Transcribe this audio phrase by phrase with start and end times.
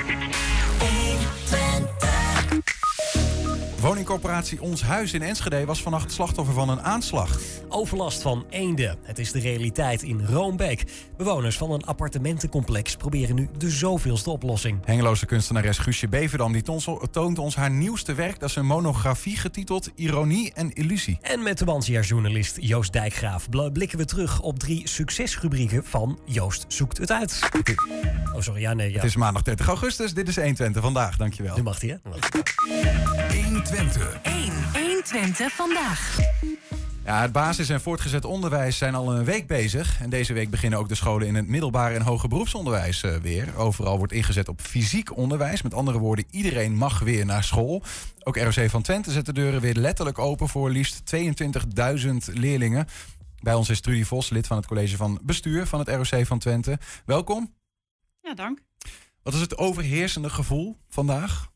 [0.82, 0.99] 「え
[3.90, 7.38] Woningcorporatie Ons Huis in Enschede was vannacht slachtoffer van een aanslag.
[7.68, 8.98] Overlast van eenden.
[9.02, 10.84] Het is de realiteit in Roombeek.
[11.16, 14.78] Bewoners van een appartementencomplex proberen nu de zoveelste oplossing.
[14.84, 16.62] Hengeloze kunstenares Guusje Beverdam die
[17.10, 18.40] toont ons haar nieuwste werk.
[18.40, 21.18] Dat is een monografie getiteld Ironie en Illusie.
[21.20, 26.98] En met de Bansia-journalist Joost Dijkgraaf blikken we terug op drie succesrubrieken van Joost zoekt
[26.98, 27.40] het uit.
[28.34, 28.60] Oh, sorry.
[28.60, 28.88] Ja, nee.
[28.88, 28.94] Ja.
[28.94, 30.14] Het is maandag 30 augustus.
[30.14, 31.16] Dit is 120 vandaag.
[31.16, 31.56] Dankjewel.
[31.56, 32.10] Nu mag hij, hè?
[33.44, 33.79] 120.
[33.80, 34.52] 1.
[34.72, 36.18] 120 vandaag.
[37.04, 40.00] Ja, het basis- en voortgezet onderwijs zijn al een week bezig.
[40.00, 43.56] En deze week beginnen ook de scholen in het middelbaar en hoger beroepsonderwijs uh, weer.
[43.56, 45.62] Overal wordt ingezet op fysiek onderwijs.
[45.62, 47.82] Met andere woorden, iedereen mag weer naar school.
[48.22, 52.86] Ook ROC van Twente zet de deuren weer letterlijk open voor liefst 22.000 leerlingen.
[53.42, 56.38] Bij ons is Trudy Vos, lid van het college van bestuur van het ROC van
[56.38, 56.78] Twente.
[57.04, 57.54] Welkom.
[58.22, 58.62] Ja, dank.
[59.22, 61.50] Wat is het overheersende gevoel vandaag?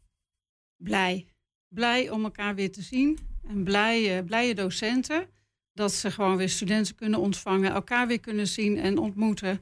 [0.76, 1.33] Blij
[1.74, 3.18] blij om elkaar weer te zien.
[3.48, 5.26] En blij, uh, blije docenten.
[5.72, 9.60] Dat ze gewoon weer studenten kunnen ontvangen, elkaar weer kunnen zien en ontmoeten.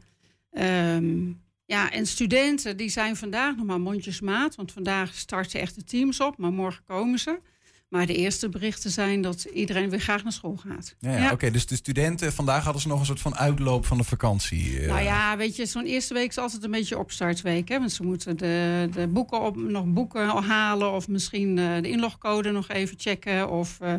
[0.50, 4.54] Um, ja, en studenten die zijn vandaag nog maar mondjesmaat.
[4.54, 7.38] Want vandaag starten echt de teams op, maar morgen komen ze.
[7.92, 10.94] Maar de eerste berichten zijn dat iedereen weer graag naar school gaat.
[10.98, 11.50] Ja, ja, oké.
[11.50, 14.80] dus de studenten, vandaag hadden ze nog een soort van uitloop van de vakantie.
[14.80, 14.88] Uh.
[14.88, 17.68] Nou ja, weet je, zo'n eerste week is altijd een beetje opstartweek.
[17.68, 17.78] Hè?
[17.78, 22.50] Want ze moeten de, de boeken op, nog boeken halen of misschien uh, de inlogcode
[22.50, 23.50] nog even checken.
[23.50, 23.94] Of uh,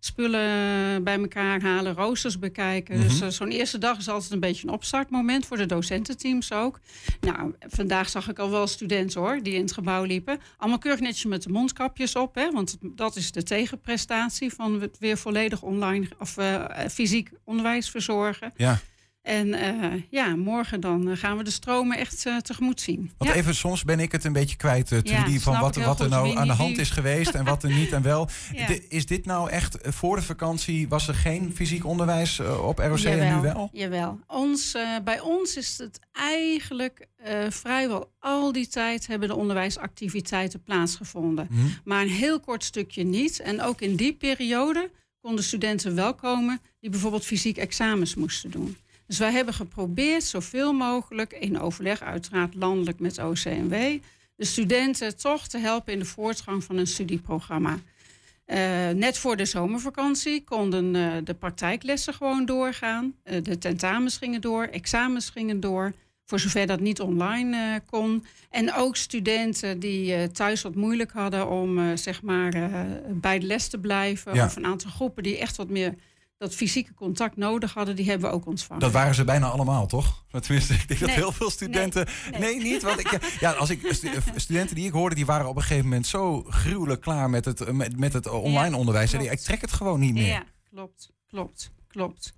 [0.00, 3.00] spullen bij elkaar halen, roosters bekijken.
[3.00, 3.24] Dus mhm.
[3.24, 6.80] uh, zo'n eerste dag is altijd een beetje een opstartmoment voor de docententeams ook.
[7.20, 10.40] Nou, vandaag zag ik al wel studenten hoor, die in het gebouw liepen.
[10.56, 14.96] Allemaal keurig netjes met de mondkapjes op, hè, want dat is de tegenprestatie van het
[14.98, 18.52] weer volledig online of uh, fysiek onderwijs verzorgen.
[18.56, 18.80] Ja.
[19.28, 23.10] En uh, ja, morgen dan gaan we de stromen echt uh, tegemoet zien.
[23.18, 23.36] Want ja.
[23.36, 26.08] even, soms ben ik het een beetje kwijt, uh, Trudy, ja, van wat, wat er
[26.08, 28.28] nou aan de hand is geweest en wat er niet en wel.
[28.52, 28.66] ja.
[28.66, 32.98] de, is dit nou echt, voor de vakantie was er geen fysiek onderwijs op ROC
[32.98, 33.68] jawel, en nu wel?
[33.72, 34.20] Jawel.
[34.26, 37.06] Ons, bij ons is het eigenlijk
[37.48, 41.46] vrijwel al die tijd hebben de onderwijsactiviteiten plaatsgevonden.
[41.50, 41.66] Mhm.
[41.84, 43.40] Maar een heel kort stukje niet.
[43.40, 44.90] En ook in die periode
[45.20, 48.76] konden studenten wel komen die bijvoorbeeld fysiek examens moesten doen.
[49.08, 53.98] Dus wij hebben geprobeerd zoveel mogelijk, in overleg uiteraard landelijk met OCMW,
[54.36, 57.78] de studenten toch te helpen in de voortgang van een studieprogramma.
[58.46, 63.14] Uh, net voor de zomervakantie konden uh, de praktijklessen gewoon doorgaan.
[63.24, 65.92] Uh, de tentamens gingen door, examens gingen door.
[66.24, 68.24] Voor zover dat niet online kon.
[68.50, 72.52] En ook studenten die thuis wat moeilijk hadden om zeg maar,
[73.08, 74.34] bij de les te blijven.
[74.34, 74.44] Ja.
[74.44, 75.94] Of een aantal groepen die echt wat meer
[76.38, 78.80] dat fysieke contact nodig hadden, die hebben we ook ontvangen.
[78.82, 80.24] Dat waren ze bijna allemaal, toch?
[80.40, 82.06] Tenminste, ik denk nee, dat heel veel studenten.
[82.30, 82.54] Nee, nee.
[82.54, 82.82] nee niet.
[82.82, 84.00] Want ik, ja, als ik
[84.36, 87.72] studenten die ik hoorde, die waren op een gegeven moment zo gruwelijk klaar met het,
[87.72, 89.10] met, met het online ja, onderwijs.
[89.10, 89.32] Klopt.
[89.32, 90.26] Ik trek het gewoon niet meer.
[90.26, 92.36] Ja, klopt, klopt, klopt.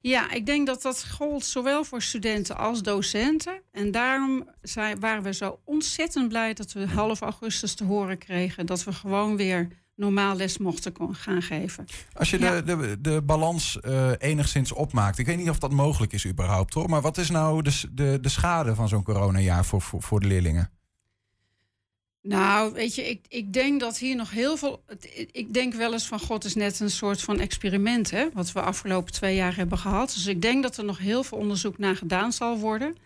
[0.00, 3.62] Ja, ik denk dat dat gold zowel voor studenten als docenten.
[3.72, 8.66] En daarom zijn, waren we zo ontzettend blij dat we half augustus te horen kregen
[8.66, 11.86] dat we gewoon weer normaal les mochten gaan geven.
[12.12, 12.60] Als je ja.
[12.60, 16.74] de, de, de balans uh, enigszins opmaakt, ik weet niet of dat mogelijk is überhaupt
[16.74, 20.20] hoor, maar wat is nou de, de, de schade van zo'n coronajaar voor, voor, voor
[20.20, 20.70] de leerlingen?
[22.22, 24.84] Nou, weet je, ik, ik denk dat hier nog heel veel.
[25.32, 28.60] Ik denk wel eens van God is net een soort van experiment, hè, wat we
[28.60, 30.12] afgelopen twee jaar hebben gehad.
[30.14, 32.96] Dus ik denk dat er nog heel veel onderzoek naar gedaan zal worden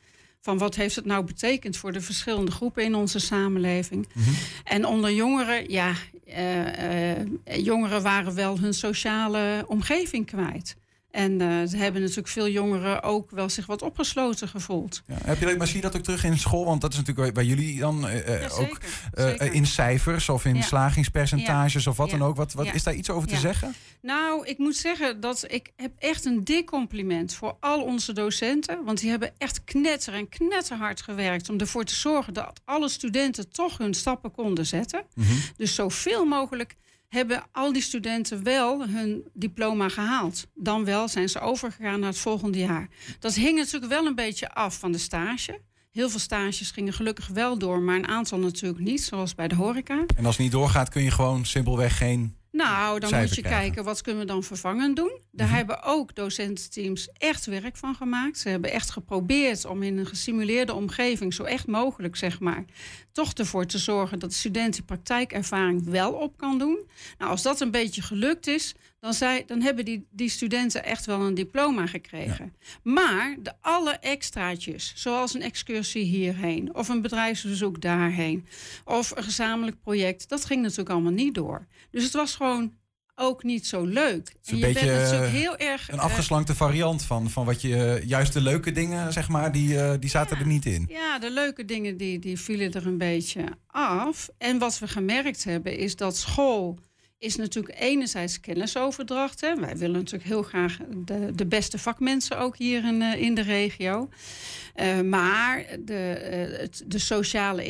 [0.43, 4.09] van wat heeft het nou betekend voor de verschillende groepen in onze samenleving.
[4.13, 4.35] Mm -hmm.
[4.65, 5.93] En onder jongeren, ja,
[6.29, 10.77] uh, uh, jongeren waren wel hun sociale omgeving kwijt.
[11.13, 15.03] En uh, ze hebben natuurlijk veel jongeren ook wel zich wat opgesloten gevoeld.
[15.07, 16.65] Ja, heb je dat, maar zie je dat ook terug in school?
[16.65, 18.79] Want dat is natuurlijk bij jullie dan uh, ja, ook
[19.53, 20.63] in cijfers of in Ja.
[20.63, 22.37] slagingspercentages of wat dan ook.
[22.37, 22.75] Wat, wat.
[22.75, 23.75] Is daar iets over te zeggen?
[24.01, 28.85] Nou, ik moet zeggen dat ik heb echt een dik compliment voor al onze docenten.
[28.85, 33.51] Want die hebben echt knetter en knetterhard gewerkt om ervoor te zorgen dat alle studenten
[33.51, 35.05] toch hun stappen konden zetten.
[35.15, 35.33] Mhm.
[35.57, 36.77] Dus zoveel mogelijk
[37.13, 40.47] hebben al die studenten wel hun diploma gehaald.
[40.55, 42.89] Dan wel zijn ze overgegaan naar het volgende jaar.
[43.19, 45.61] Dat hing natuurlijk wel een beetje af van de stage.
[45.91, 49.55] Heel veel stages gingen gelukkig wel door, maar een aantal natuurlijk niet, zoals bij de
[49.55, 50.05] horeca.
[50.17, 52.37] En als het niet doorgaat, kun je gewoon simpelweg geen.
[52.53, 53.61] Nou, dan moet je krijgen.
[53.63, 55.21] kijken wat kunnen we dan vervangend doen.
[55.31, 55.57] Daar Mhm.
[55.57, 58.39] hebben ook docententeams echt werk van gemaakt.
[58.39, 62.65] Ze hebben echt geprobeerd om in een gesimuleerde omgeving, zo echt mogelijk zeg maar,
[63.13, 66.79] toch ervoor te zorgen dat de student die praktijkervaring wel op kan doen.
[67.19, 71.07] Nou, als dat een beetje gelukt is, dan, zij, dan hebben die, die studenten echt
[71.07, 72.55] wel een diploma gekregen.
[72.83, 78.47] Maar de alle extraatjes, zoals een excursie hierheen, of een bedrijfsbezoek daarheen,
[78.85, 81.67] of een gezamenlijk project, dat ging natuurlijk allemaal niet door.
[81.91, 82.73] Dus het was gewoon
[83.15, 84.35] ook niet zo leuk.
[84.45, 85.91] een je beetje, bent natuurlijk heel erg.
[85.91, 88.03] Een afgeslankte variant van, van wat je.
[88.07, 90.87] Juist de leuke dingen, zeg maar, die, eh, die zaten er niet in.
[90.89, 94.29] Ja, de leuke dingen die, die vielen er een beetje af.
[94.39, 96.79] En wat we gemerkt hebben, is dat school
[97.23, 99.41] is natuurlijk enerzijds kennisoverdracht.
[99.41, 99.55] Hè.
[99.55, 103.43] Wij willen natuurlijk heel graag de, de beste vakmensen ook hier in, uh, in de
[103.43, 104.09] regio.
[104.77, 107.65] Uh, maar de, uh, het, de sociale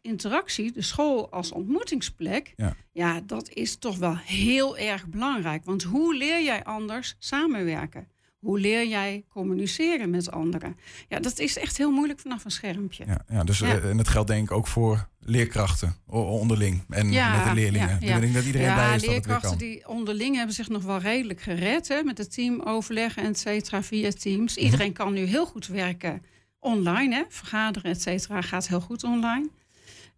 [0.00, 2.76] interactie, de school als ontmoetingsplek, ja.
[2.92, 5.64] ja, dat is toch wel heel erg belangrijk.
[5.64, 8.08] Want hoe leer jij anders samenwerken?
[8.38, 10.76] Hoe leer jij communiceren met anderen?
[11.08, 13.04] Ja, dat is echt heel moeilijk vanaf een schermpje.
[13.06, 13.78] Ja, ja dus ja.
[13.80, 17.88] en het geldt denk ik ook voor leerkrachten onderling en ja, met de leerlingen.
[17.88, 18.14] Ja, ja.
[18.14, 21.40] Ik denk dat iedereen bij is leerkrachten dat die onderling hebben zich nog wel redelijk
[21.40, 24.56] gered hè, met het teamoverleg en et cetera via Teams.
[24.56, 24.64] Mhm.
[24.64, 26.22] Iedereen kan nu heel goed werken
[26.60, 29.48] online, hè, vergaderen et cetera gaat heel goed online.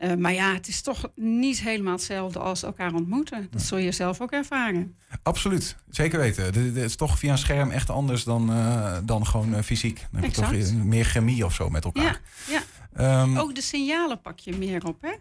[0.00, 3.49] Uh, maar ja, het is toch niet helemaal hetzelfde als elkaar ontmoeten.
[3.50, 4.97] Dat zul je zelf ook ervaren.
[5.23, 6.44] Absoluut, zeker weten.
[6.44, 10.06] Het is toch via een scherm echt anders dan, uh, dan gewoon uh, fysiek.
[10.12, 12.20] Dan heb je toch meer chemie of zo met elkaar.
[12.49, 12.62] Ja,
[12.97, 13.23] ja.
[13.23, 15.12] Um, ook de signalen pak je meer op, hè?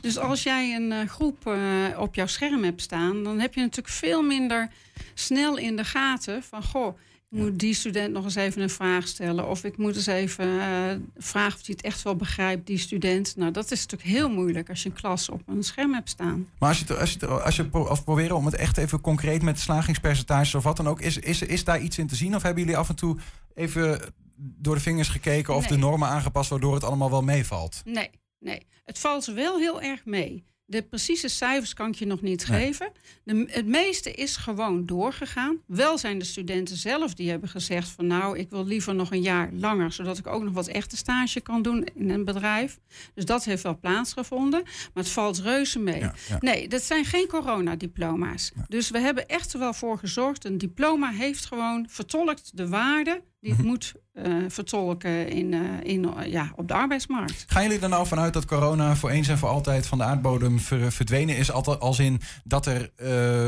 [0.00, 1.56] Dus als jij een groep
[1.96, 4.68] op jouw scherm hebt staan, dan heb je natuurlijk veel minder
[5.14, 6.98] snel in de gaten van goh
[7.30, 9.48] ik moet die student nog eens even een vraag stellen.
[9.48, 10.62] Of ik moet eens even uh,
[11.16, 13.36] vragen of hij het echt wel begrijpt, die student.
[13.36, 16.48] Nou, dat is natuurlijk heel moeilijk als je een klas op een scherm hebt staan.
[16.58, 19.60] Maar als je, als je, als je of proberen om het echt even concreet met
[19.60, 22.34] slagingspercentages of wat dan ook, is, is, is daar iets in te zien?
[22.34, 23.16] Of hebben jullie af en toe
[23.54, 24.00] even
[24.36, 27.82] door de vingers gekeken of de normen aangepast waardoor het allemaal wel meevalt?
[27.84, 28.66] Nee, nee.
[28.84, 30.44] Het valt wel heel erg mee.
[30.70, 32.92] De precieze cijfers kan ik je nog niet geven.
[33.24, 35.56] De, het meeste is gewoon doorgegaan.
[35.66, 39.22] Wel zijn de studenten zelf die hebben gezegd van nou, ik wil liever nog een
[39.22, 42.78] jaar langer, zodat ik ook nog wat echte stage kan doen in een bedrijf.
[43.14, 44.62] Dus dat heeft wel plaatsgevonden.
[44.62, 46.04] Maar het valt reuze mee.
[46.40, 48.52] Nee, dat zijn geen coronadiploma's.
[48.68, 50.44] Dus we hebben echt er wel voor gezorgd.
[50.44, 53.68] Een diploma heeft gewoon vertolkt de waarde die het mhm.
[53.68, 57.44] moet uh, vertolken in, uh, in, uh, ja, op de arbeidsmarkt.
[57.46, 60.58] Gaan jullie er nou vanuit dat corona voor eens en voor altijd van de aardbodem
[60.58, 61.52] ver, verdwenen is?
[61.52, 62.90] Als in dat er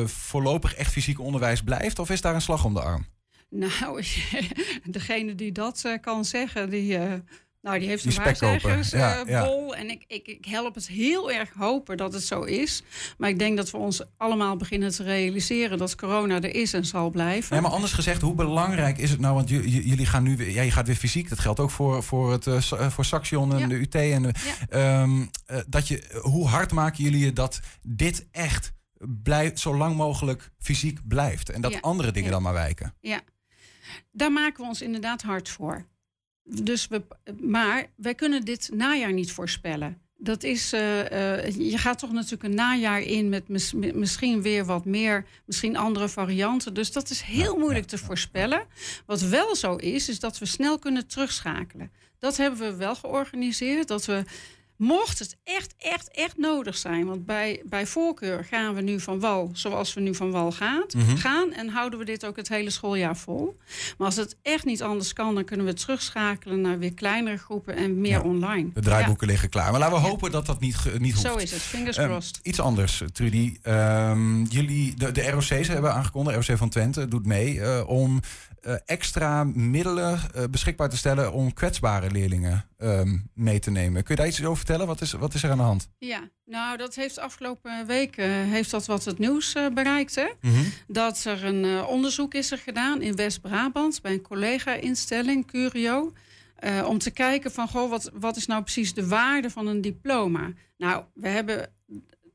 [0.09, 1.99] voorlopig echt fysiek onderwijs blijft?
[1.99, 3.07] Of is daar een slag om de arm?
[3.49, 4.05] Nou,
[4.85, 6.99] degene die dat kan zeggen, die
[7.62, 8.99] nou, die heeft een waarzeggersbol.
[9.01, 9.77] Ja, ja.
[9.77, 12.83] En ik, ik, ik help het heel erg hopen dat het zo is.
[13.19, 16.87] Maar ik denk dat we ons allemaal beginnen te realiseren dat corona er is en
[16.87, 17.53] zal blijven.
[17.53, 19.35] Nee, maar anders gezegd, hoe belangrijk is het nou?
[19.35, 21.29] Want jullie gaan nu weer, ja, je gaat weer fysiek.
[21.29, 23.95] Dat geldt ook voor, voor, het, uh, voor Saxion en de UT.
[23.95, 24.33] En de,
[24.79, 28.73] um, uh, dat je, hoe hard maken jullie je dat dit echt
[29.23, 31.51] blijft, zo lang mogelijk fysiek blijft?
[31.51, 32.95] En dat andere dingen dan maar wijken?
[33.01, 33.21] Ja,
[34.12, 35.89] daar maken we ons inderdaad hard voor
[36.50, 37.02] dus we,
[37.41, 39.99] maar wij kunnen dit najaar niet voorspellen.
[40.23, 44.64] Dat is, uh, uh, je gaat toch natuurlijk een najaar in met mis, misschien weer
[44.64, 46.75] wat meer, misschien andere varianten.
[46.75, 48.67] Dus dat is heel moeilijk te voorspellen.
[49.06, 51.91] Wat wel zo is, is dat we snel kunnen terugschakelen.
[52.19, 53.88] Dat hebben we wel georganiseerd.
[53.88, 54.25] Dat we
[54.81, 59.21] Mocht het echt, echt, echt nodig zijn, want bij, bij voorkeur gaan we nu van
[59.21, 61.17] wal zoals we nu van wal gaat, mhm.
[61.17, 63.56] gaan en houden we dit ook het hele schooljaar vol.
[63.99, 67.77] Maar als het echt niet anders kan, dan kunnen we terugschakelen naar weer kleinere groepen
[67.77, 68.71] en meer online.
[68.75, 69.71] De draaiboeken liggen klaar.
[69.71, 71.26] Maar laten we hopen dat dat niet, niet hoeft.
[71.26, 72.38] Zo is het, fingers um, crossed.
[72.43, 73.57] Iets anders, Trudy.
[73.62, 78.21] Um, jullie, de, de ROC's hebben aangekondigd, ROC van Twente doet mee, uh, om
[78.85, 84.02] extra middelen uh, beschikbaar te stellen om kwetsbare leerlingen um, mee te nemen.
[84.02, 84.87] Kun je daar iets over vertellen?
[84.87, 85.88] Wat is, wat is er aan de hand?
[85.99, 90.14] Ja, nou dat heeft afgelopen weken heeft dat wat het nieuws bereikt.
[90.14, 90.29] Hè?
[90.40, 90.73] Mm -hmm.
[90.87, 96.12] Dat er een onderzoek is er gedaan in West-Brabant bij een collega-instelling, Curio.
[96.85, 100.52] om te kijken van, goh, wat, wat is nou precies de waarde van een diploma?
[100.76, 101.73] Nou, we hebben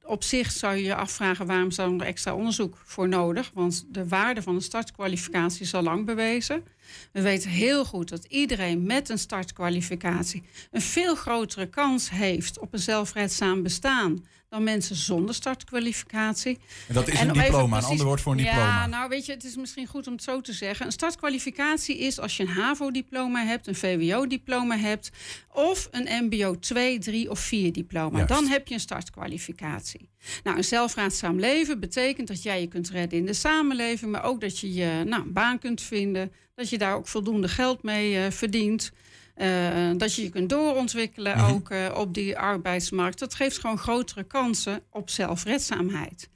[0.06, 3.52] op zich zou je je afvragen waarom is er extra onderzoek voor nodig?
[3.54, 6.64] Want de waarde van een startkwalificatie is al lang bewezen.
[7.12, 12.74] We weten heel goed dat iedereen met een startkwalificatie een veel grotere kans heeft op
[12.74, 16.60] een zelfredzaam bestaan dan mensen zonder startkwalificatie.
[16.88, 18.60] En dat is een diploma, een ander woord voor een diploma.
[18.60, 20.86] Ja, nou weet je, het is misschien goed om het zo te zeggen.
[20.86, 25.12] Een startkwalificatie is als je een HAVO-diploma hebt, een VWO-diploma hebt...
[25.54, 28.24] of een MBO 2, 3 of 4 diploma.
[28.24, 30.10] Dan heb je een startkwalificatie.
[30.44, 34.12] Nou, een zelfraadzaam leven betekent dat jij je kunt redden in de samenleving...
[34.12, 37.48] maar ook dat je je nou, een baan kunt vinden, dat je daar ook voldoende
[37.48, 38.92] geld mee uh, verdient...
[39.38, 41.52] Uh, dat je je kunt doorontwikkelen Mhm.
[41.52, 43.20] ook uh, op die arbeidsmarkt.
[43.20, 46.30] Dat geeft gewoon grotere kansen op zelfredzaamheid.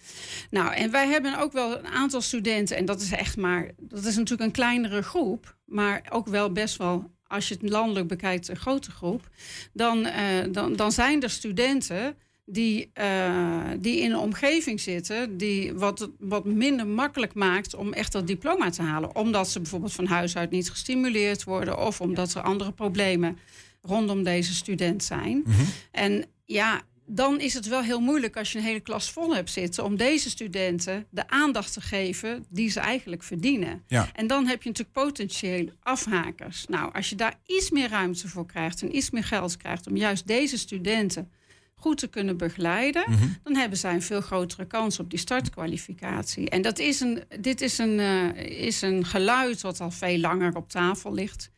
[0.49, 4.05] Nou, en wij hebben ook wel een aantal studenten, en dat is echt maar, dat
[4.05, 8.47] is natuurlijk een kleinere groep, maar ook wel best wel, als je het landelijk bekijkt,
[8.47, 9.29] een grote groep.
[9.73, 10.13] Dan, uh,
[10.51, 12.15] dan, dan zijn er studenten
[12.51, 18.11] die, uh, die in een omgeving zitten die wat, wat minder makkelijk maakt om echt
[18.11, 19.15] dat diploma te halen.
[19.15, 23.37] Omdat ze bijvoorbeeld van huis uit niet gestimuleerd worden of omdat er andere problemen
[23.81, 25.43] rondom deze student zijn.
[25.45, 25.61] Mhm.
[25.91, 29.51] En ja, dan is het wel heel moeilijk als je een hele klas vol hebt
[29.51, 33.83] zitten om deze studenten de aandacht te geven die ze eigenlijk verdienen.
[33.87, 34.09] Ja.
[34.13, 36.65] En dan heb je natuurlijk potentieel afhakers.
[36.67, 39.95] Nou, als je daar iets meer ruimte voor krijgt en iets meer geld krijgt om
[39.97, 41.31] juist deze studenten
[41.79, 43.27] goed te kunnen begeleiden, Mhm.
[43.43, 46.49] dan hebben zij een veel grotere kans op die startkwalificatie.
[46.49, 48.35] En dat is een, dit is een, uh,
[48.67, 51.49] is een geluid wat al veel langer op tafel ligt.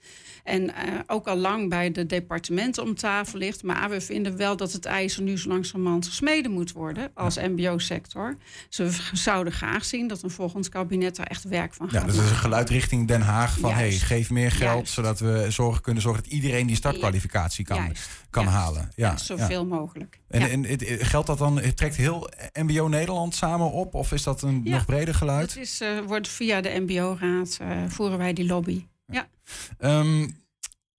[0.44, 0.72] En uh,
[1.08, 3.64] ook al lang bij de departementen om tafel ligt.
[3.64, 8.36] Maar we vinden wel dat het ijzer nu zo langzamerhand gesmeden moet worden als MBO-sector.
[8.70, 12.08] Dus we zouden graag zien dat een volgend kabinet daar echt werk van Ja, gaat
[12.08, 14.94] dat is een geluid richting Den Haag van hey, geef meer geld Juist.
[14.94, 18.10] zodat we zorgen, kunnen zorgen dat iedereen die startkwalificatie kan, Juist.
[18.30, 18.92] kan halen.
[18.96, 20.11] Ja, Ja, zoveel mogelijk.
[20.28, 20.48] En, Ja.
[20.50, 23.94] en het, het- geldt dat dan, het trekt heel MBO Nederland samen op?
[23.96, 24.72] Of is dat een Ja.
[24.76, 25.54] nog breder geluid?
[25.54, 28.86] Het is, eh, wordt via de MBO-raad eh, voeren wij die lobby.
[29.06, 29.28] Ja.
[29.78, 30.28] Ehm,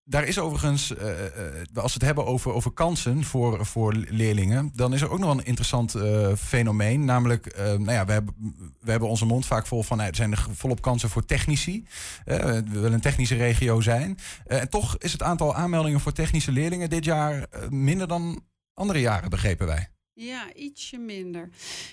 [0.04, 1.34] daar is overigens, eh, eh,
[1.74, 5.30] als we het hebben over, over kansen voor, voor leerlingen, dan is er ook nog
[5.36, 7.04] een interessant eh, fenomeen.
[7.04, 8.34] Namelijk, eh, nou ja, we hebben,
[8.80, 11.86] we hebben onze mond vaak vol van, nou, er zijn er volop kansen voor technici.
[12.24, 14.18] Eh, we willen een technische regio zijn.
[14.46, 18.42] Eh, en toch is het aantal aanmeldingen voor technische leerlingen dit jaar eh, minder dan
[18.82, 19.88] andere jaren, begrepen wij.
[20.12, 21.48] ja, ietsje minder.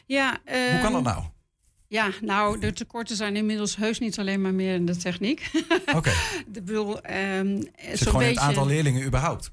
[0.05, 1.23] Ja, Hoe kan ehm, dat nou?
[1.87, 5.51] Ja, nou, de tekorten zijn inmiddels heus niet alleen maar meer in de techniek.
[5.95, 6.09] Oké,
[6.53, 7.67] Ik bedoel, ehm zo'n
[7.97, 9.51] gewoon in het beetje- aantal leerlingen überhaupt.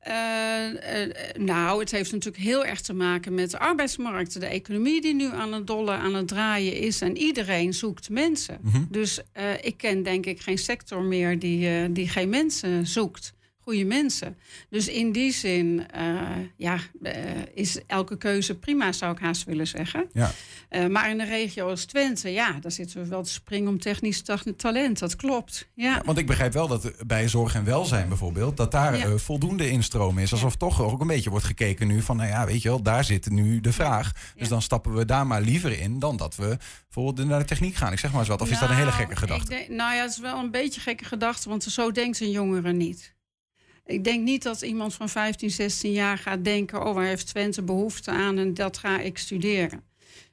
[0.00, 4.40] Eh, eh, nou, het heeft natuurlijk heel erg te maken met de arbeidsmarkt.
[4.40, 7.00] De economie die nu aan het dollen, aan het draaien is.
[7.00, 8.58] En iedereen zoekt mensen.
[8.62, 8.82] Mhm.
[8.88, 13.32] Dus eh, ik ken denk ik geen sector meer die, die geen mensen zoekt.
[13.70, 14.36] Goede mensen.
[14.70, 16.20] Dus in die zin eh,
[16.56, 17.12] ja, eh,
[17.54, 20.08] is elke keuze prima, zou ik haast willen zeggen.
[20.12, 20.30] Ja.
[20.68, 23.78] Eh, maar in een regio als Twente, ja, daar zitten we wel te springen om
[23.80, 24.98] technisch ta- talent.
[24.98, 25.68] Dat klopt.
[25.74, 25.94] Ja.
[25.94, 29.16] Ja, want ik begrijp wel dat bij zorg en welzijn bijvoorbeeld, dat daar Ja.
[29.16, 30.32] voldoende instroom is.
[30.32, 33.04] Alsof toch ook een beetje wordt gekeken nu van, nou ja, weet je wel, daar
[33.04, 34.12] zit nu de vraag.
[34.36, 37.74] Dus dan stappen we daar maar liever in dan dat we bijvoorbeeld naar de techniek
[37.74, 37.92] gaan.
[37.92, 38.40] Ik zeg maar eens wat.
[38.40, 39.48] Of is dat een hele Nou, gekke gedachte?
[39.48, 42.72] denk- nou ja, het is wel een beetje gekke gedachte, want zo denkt een jongere
[42.72, 43.18] niet.
[43.90, 47.62] Ik denk niet dat iemand van 15, 16 jaar gaat denken: oh, waar heeft Twente
[47.62, 49.84] behoefte aan en dat ga ik studeren.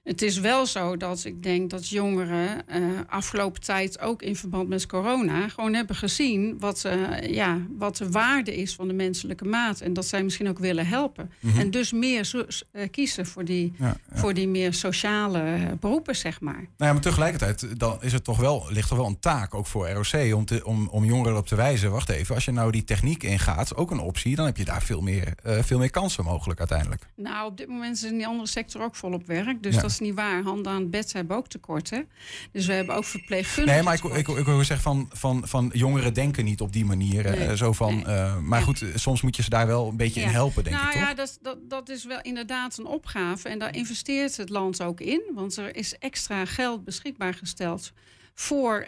[0.08, 4.70] Het is wel zo dat ik denk dat jongeren eh, afgelopen tijd ook in verband
[4.70, 9.46] met corona gewoon hebben gezien wat, eh, ja, wat de waarde is van de menselijke
[9.46, 9.82] maat.
[9.82, 11.32] En dat zij misschien ook willen helpen.
[11.40, 11.60] Mhm.
[11.60, 14.18] En dus meer zo- eh, kiezen voor die, Ja, ja.
[14.18, 16.54] voor die meer sociale beroepen, zeg maar.
[16.54, 19.66] Nou ja, maar tegelijkertijd dan is het toch wel, ligt er wel een taak ook
[19.68, 21.92] voor ROC om, te, om, om jongeren erop te wijzen.
[21.92, 24.82] Wacht even, als je nou die techniek ingaat, ook een optie, dan heb je daar
[24.84, 27.02] veel meer, veel meer kansen mogelijk uiteindelijk.
[27.16, 29.64] Nou, op dit moment is in die andere sector ook volop werk.
[29.64, 29.82] Dus Ja.
[29.82, 30.44] dat is niet waar.
[30.44, 32.10] Handen aan het bed hebben ook tekorten.
[32.52, 33.74] Dus we hebben ook verpleegkundigen.
[33.76, 36.86] Nee, maar ik, ik, ik wil zeggen van, van, van jongeren denken niet op die
[36.86, 37.26] manier.
[37.26, 38.04] eh, Nee, zo van, nee.
[38.06, 38.66] eh, maar Ja.
[38.66, 40.94] goed, eh, soms moet je ze daar wel een beetje in helpen, denk nou ik
[40.94, 41.02] toch?
[41.02, 43.50] ja, dat, dat, dat is wel inderdaad een opgave.
[43.50, 45.22] En daar investeert het land ook in.
[45.34, 47.92] Want er is extra geld beschikbaar gesteld
[48.34, 48.88] voor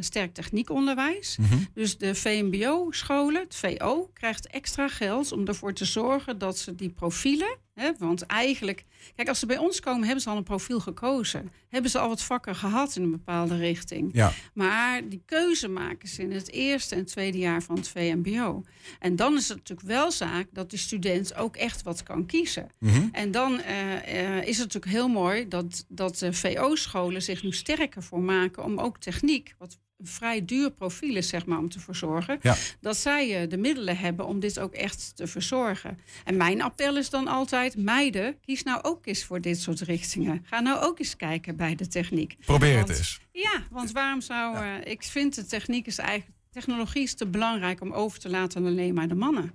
[0.00, 1.36] sterk techniekonderwijs.
[1.36, 1.54] Mhm.
[1.74, 6.88] Dus de VMBO-scholen, het VO, krijgt extra geld om ervoor te zorgen dat ze die
[6.90, 7.56] profielen.
[7.74, 8.84] Hè, want eigenlijk,
[9.14, 11.52] kijk, als ze bij ons komen, hebben ze al een profiel gekozen.
[11.68, 14.10] Hebben ze al wat vakken gehad in een bepaalde richting.
[14.12, 18.64] Ja, Maar die keuze maken ze in het eerste en tweede jaar van het VMBO.
[18.98, 22.68] En dan is het natuurlijk wel zaak dat die student ook echt wat kan kiezen.
[22.78, 23.08] Mhm.
[23.12, 27.52] En dan eh, eh, is het natuurlijk heel mooi dat, dat de VO-scholen zich nu
[27.52, 31.80] sterker voor maken om ook techniek, wat vrij duur profiel is, zeg maar, om te
[31.80, 32.54] verzorgen, Ja.
[32.80, 35.98] dat zij eh, de middelen hebben om dit ook echt te verzorgen.
[36.24, 40.42] En mijn appel is dan altijd: meiden, kies nou ook eens voor dit soort richtingen.
[40.46, 42.36] Ga nou ook eens kijken bij de techniek.
[42.44, 43.20] probeer het eens.
[43.32, 44.56] Ja, want waarom zou.
[44.56, 46.38] eh, ik vind de techniek is eigenlijk.
[46.50, 49.52] Technologie is te belangrijk om over te laten aan alleen maar de mannen.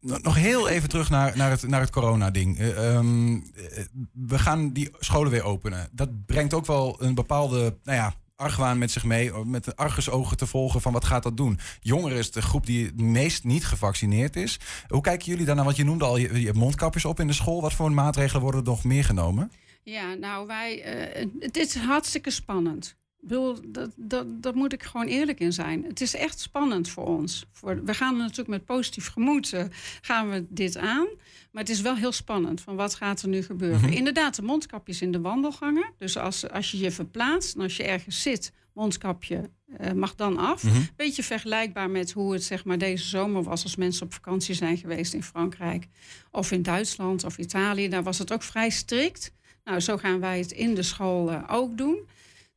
[0.00, 2.58] Nog heel even terug naar, naar het, naar het corona-ding.
[2.58, 5.88] Eh, ehm, eh, we gaan die scholen weer openen.
[5.92, 9.36] Dat brengt ook wel een bepaalde, nou ja, argwaan met zich mee.
[9.36, 11.58] om Met de argusogen te volgen van wat gaat dat doen.
[11.80, 14.58] Jongeren is de groep die het meest niet gevaccineerd is.
[14.88, 15.64] Hoe kijken jullie daarnaar?
[15.64, 17.60] Want je noemde al, je, je hebt mondkapjes op in de school.
[17.60, 19.52] Wat voor maatregelen worden er nog meer genomen?
[19.82, 20.82] Ja, nou, wij.
[20.82, 22.96] eh, het is hartstikke spannend.
[23.26, 25.84] Bedoel, dat, dat, dat moet ik gewoon eerlijk in zijn.
[25.84, 27.46] Het is echt spannend voor ons.
[27.52, 29.64] Voor, we gaan natuurlijk met positief gemoed uh,
[30.00, 31.06] gaan we dit aan.
[31.50, 32.60] Maar het is wel heel spannend.
[32.60, 33.80] Van wat gaat er nu gebeuren?
[33.80, 33.92] Mhm.
[33.92, 35.92] Inderdaad, de mondkapjes in de wandelgangen.
[35.98, 40.38] Dus als, als je je verplaatst en als je ergens zit, mondkapje uh, mag dan
[40.38, 40.62] af.
[40.62, 40.80] Mhm.
[40.96, 44.76] Beetje vergelijkbaar met hoe het zeg maar, deze zomer was als mensen op vakantie zijn
[44.76, 45.86] geweest in Frankrijk
[46.30, 47.88] of in Duitsland of Italië.
[47.88, 49.32] Daar was het ook vrij strikt.
[49.64, 51.98] Nou, zo gaan wij het in de school uh, ook doen.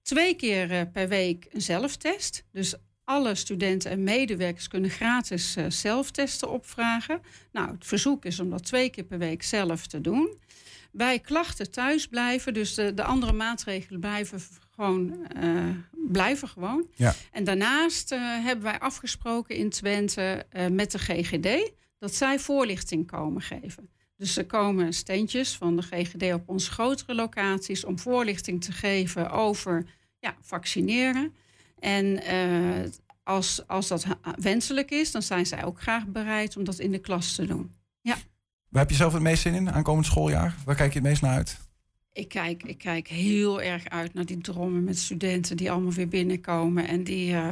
[0.02, 2.44] Twee keer uh, per week een zelftest.
[2.52, 7.22] Dus alle studenten en medewerkers kunnen gratis uh, zelftesten opvragen.
[7.52, 10.38] Nou, het verzoek is om dat twee keer per week zelf te doen.
[10.92, 14.40] Bij klachten thuis blijven, dus de, de andere maatregelen blijven
[14.76, 16.88] gewoon, uh, blijven gewoon.
[16.96, 17.16] Ja.
[17.32, 23.08] En daarnaast uh, hebben wij afgesproken in Twente uh, met de GGD dat zij voorlichting
[23.08, 23.90] komen geven.
[24.20, 29.32] Dus er komen steentjes van de GGD op onze grotere locaties om voorlichting te geven
[29.32, 29.86] over
[30.20, 31.34] ja, vaccineren.
[31.80, 32.22] En
[33.24, 37.00] als, als dat wenselijk is, dan zijn zij ook graag bereid om dat in de
[37.00, 37.74] klas te doen.
[38.02, 38.16] Ja.
[38.70, 40.56] Waar heb je zelf het meest zin in aankomend schooljaar?
[40.66, 41.58] Waar kijk je het meest naar uit?
[42.14, 46.08] Ik kijk, ik kijk heel erg uit naar die drommen met studenten die allemaal weer
[46.08, 47.48] binnenkomen en die uh,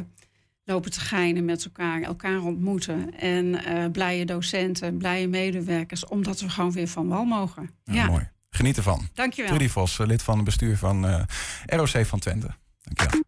[0.68, 3.18] lopen te geinen met elkaar, elkaar ontmoeten.
[3.18, 7.70] En uh, blije docenten, blije medewerkers, omdat we gewoon weer van wal mogen.
[7.84, 8.06] Ja, ja.
[8.06, 8.28] mooi.
[8.50, 9.08] Geniet ervan.
[9.14, 9.50] Dankjewel.
[9.50, 11.22] Trudy Vos, lid van het bestuur van uh,
[11.66, 12.50] ROC van Twente.
[12.82, 13.22] Dankjewel.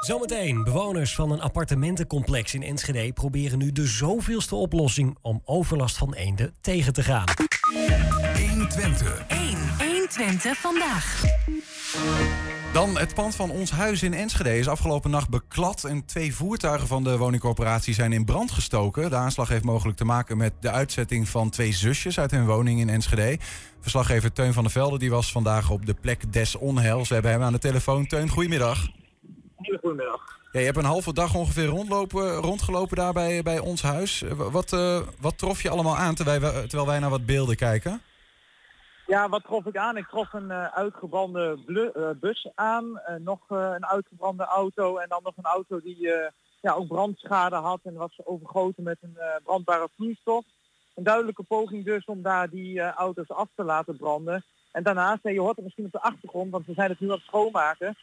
[0.00, 6.14] Zometeen, bewoners van een appartementencomplex in Enschede proberen nu de zoveelste oplossing om overlast van
[6.14, 7.28] eenden tegen te gaan.
[8.48, 9.24] 120.
[9.28, 9.89] 1.
[10.10, 11.22] 120 vandaag.
[12.72, 16.88] Dan het pand van ons huis in Enschede is afgelopen nacht beklad en twee voertuigen
[16.88, 19.10] van de woningcorporatie zijn in brand gestoken.
[19.10, 22.80] De aanslag heeft mogelijk te maken met de uitzetting van twee zusjes uit hun woning
[22.80, 23.38] in Enschede.
[23.80, 27.08] Verslaggever Teun van der Velde die was vandaag op de plek des onheils.
[27.08, 28.06] We hebben hem aan de telefoon.
[28.06, 28.88] Teun, goedemiddag.
[29.80, 30.38] Goedemiddag.
[30.52, 34.24] Ja, je hebt een halve dag ongeveer rondlopen, rondgelopen daar bij, bij ons huis.
[34.36, 38.02] Wat, uh, wat trof je allemaal aan terwijl, terwijl wij naar wat beelden kijken?
[39.10, 39.96] Ja, wat trof ik aan?
[39.96, 45.20] Ik trof een uh, uitgebrande uh, bus aan, uh, nog een uitgebrande auto en dan
[45.22, 46.08] nog een auto die
[46.60, 50.44] ja, ook brandschade had en was overgoten met een brandbare vloeistof.
[50.94, 54.44] Een duidelijke poging dus om daar die auto's af te laten branden.
[54.72, 57.14] En daarnaast, je hoort het misschien op de achtergrond, want we zijn het nu aan
[57.14, 57.96] het schoonmaken,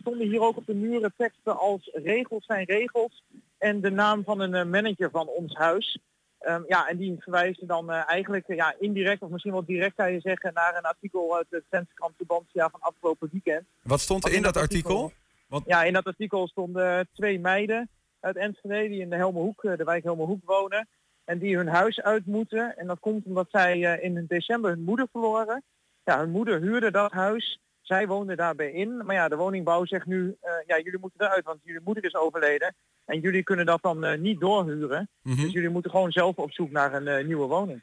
[0.00, 3.22] stonden hier ook op de muren teksten als regels zijn regels
[3.58, 5.98] en de naam van een manager van ons huis.
[6.40, 10.12] Um, ja, en die verwijzen dan uh, eigenlijk ja, indirect of misschien wel direct kan
[10.12, 13.64] je zeggen naar een artikel uit de Twentse krant Tubantia van afgelopen weekend.
[13.82, 15.02] Wat stond er in, in dat artikel?
[15.02, 15.66] artikel Want...
[15.66, 17.88] Ja, in dat artikel stonden twee meiden
[18.20, 20.88] uit Enschede die in de Helmerhoek, de wijk Helmerhoek wonen.
[21.24, 22.76] En die hun huis uit moeten.
[22.76, 25.62] En dat komt omdat zij uh, in december hun moeder verloren.
[26.04, 27.60] Ja, hun moeder huurde dat huis.
[27.86, 28.96] Zij woonden daarbij in.
[28.96, 32.74] Maar ja, de woningbouw zegt nu, ja, jullie moeten eruit, want jullie moeder is overleden.
[33.04, 35.08] En jullie kunnen dat dan uh, niet doorhuren.
[35.22, 35.42] Mhm.
[35.42, 37.82] Dus jullie moeten gewoon zelf op zoek naar een uh, nieuwe woning.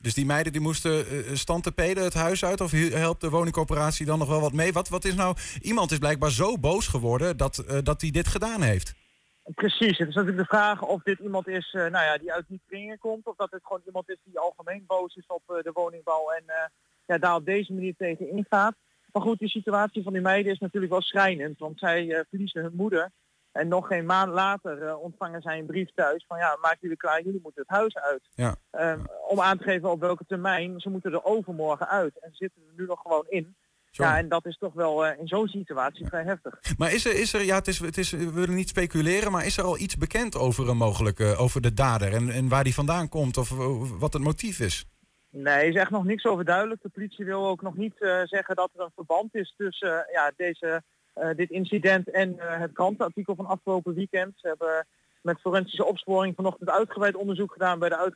[0.00, 2.60] Dus die meiden die moesten uh, stantepeden het huis uit?
[2.60, 4.72] Of helpt de woningcorporatie dan nog wel wat mee?
[4.72, 5.36] Wat, wat is nou...
[5.60, 8.94] Iemand is blijkbaar zo boos geworden dat, dat hij dit gedaan heeft.
[9.54, 9.98] Precies.
[9.98, 12.98] Het is natuurlijk de vraag of dit iemand is nou ja, die uit die kringen
[12.98, 13.26] komt.
[13.26, 16.30] Of dat het gewoon iemand is die algemeen boos is op de woningbouw.
[16.30, 16.44] En
[17.06, 18.74] ja, daar op deze manier tegen ingaat.
[19.12, 21.58] Maar goed, die situatie van die meiden is natuurlijk wel schrijnend.
[21.58, 23.10] Want zij verliezen hun moeder.
[23.52, 26.96] En nog geen maand later uh, ontvangen zij een brief thuis van ja, maak jullie
[26.96, 28.28] klaar, jullie moeten het huis uit.
[28.34, 28.56] Ja.
[28.72, 32.18] Uh, om aan te geven op welke termijn, ze moeten er overmorgen uit.
[32.20, 33.56] En ze zitten er nu nog gewoon in.
[33.90, 36.08] Ja, en dat is toch wel uh, in zo'n situatie ja.
[36.08, 36.60] vrij heftig.
[36.76, 39.46] Maar is er, is er ja, het is, het is, we willen niet speculeren, maar
[39.46, 42.74] is er al iets bekend over een mogelijke, over de dader en, en waar die
[42.74, 43.50] vandaan komt of
[43.98, 44.86] wat het motief is?
[45.30, 46.82] Nee, is echt nog niks over duidelijk.
[46.82, 50.12] De politie wil ook nog niet uh, zeggen dat er een verband is tussen uh,
[50.12, 50.82] ja, deze
[51.18, 54.32] uh, dit incident en het krantenartikel van afgelopen weekend.
[54.36, 54.86] Ze hebben
[55.22, 58.12] met forensische opsporing vanochtend uitgebreid onderzoek gedaan bij de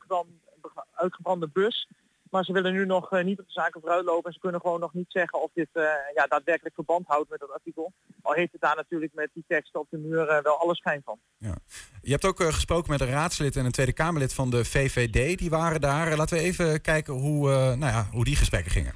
[0.93, 1.89] uitgebrande bus.
[2.33, 4.81] Maar ze willen nu nog uh, niet op de zaken vooruitlopen en ze kunnen gewoon
[4.81, 5.69] nog niet zeggen of dit
[6.15, 7.93] ja, daadwerkelijk verband houdt met dat artikel.
[8.23, 11.19] Al heeft het daar natuurlijk met die teksten op de muur wel alle schijn van.
[11.39, 11.55] Ja.
[12.03, 15.39] Je hebt ook gesproken met een raadslid en een Tweede Kamerlid van de VVD.
[15.39, 16.17] Die waren daar.
[16.17, 18.95] Laten we even kijken hoe, nou ja, hoe die gesprekken gingen.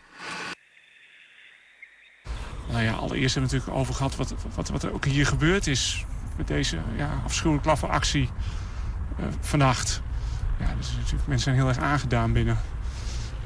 [2.71, 5.67] Nou ja, allereerst hebben we natuurlijk over gehad wat, wat, wat er ook hier gebeurd
[5.67, 6.05] is.
[6.37, 8.31] Met deze ja, afschuwelijk laffe actie
[9.21, 10.03] uh, vannacht.
[10.59, 12.59] Ja, dus natuurlijk, mensen zijn heel erg aangedaan binnen.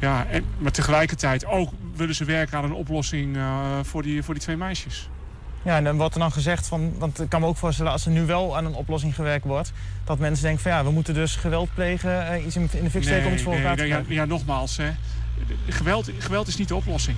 [0.00, 4.34] Ja, en, maar tegelijkertijd ook willen ze werken aan een oplossing uh, voor, die, voor
[4.34, 5.08] die twee meisjes.
[5.62, 8.06] Ja, en dan wordt er dan gezegd van, want ik kan me ook voorstellen als
[8.06, 9.72] er nu wel aan een oplossing gewerkt wordt,
[10.04, 13.02] dat mensen denken van ja, we moeten dus geweld plegen, uh, iets in de fik
[13.02, 14.90] steken om het voor elkaar nee, te ja, ja, nogmaals, hè.
[15.68, 17.16] Geweld, geweld is niet de oplossing.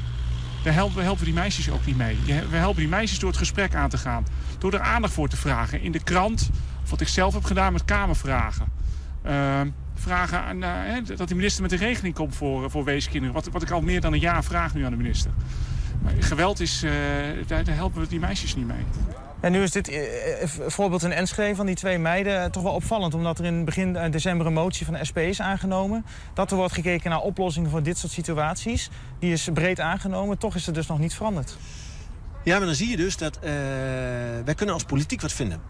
[0.63, 2.19] daar helpen, we helpen die meisjes ook niet mee.
[2.51, 4.27] We helpen die meisjes door het gesprek aan te gaan.
[4.59, 5.81] Door er aandacht voor te vragen.
[5.81, 6.51] In de krant,
[6.83, 8.67] of wat ik zelf heb gedaan met kamervragen.
[9.23, 9.69] Ehm,
[10.03, 13.35] vragen aan, eh, hè, dat de minister met een regeling komt voor, voor weeskinderen.
[13.35, 15.31] Wat, wat ik al meer dan een jaar vraag nu aan de minister.
[16.03, 16.93] Maar geweld is, eh,
[17.47, 18.85] daar, daar helpen we die meisjes niet mee.
[19.43, 22.63] En nu is dit eh, eh, voorbeeld in Enschede van die twee meiden eh, toch
[22.63, 23.15] wel opvallend.
[23.15, 26.05] Omdat er in begin eh, december een motie van de SP is aangenomen.
[26.35, 28.91] Dat er wordt gekeken naar oplossingen voor dit soort situaties.
[29.19, 30.39] Die is breed aangenomen.
[30.39, 31.57] Toch is het dus nog niet veranderd.
[32.45, 33.51] Ja, maar dan zie je dus dat eh,
[34.45, 35.61] wij kunnen als politiek wat vinden.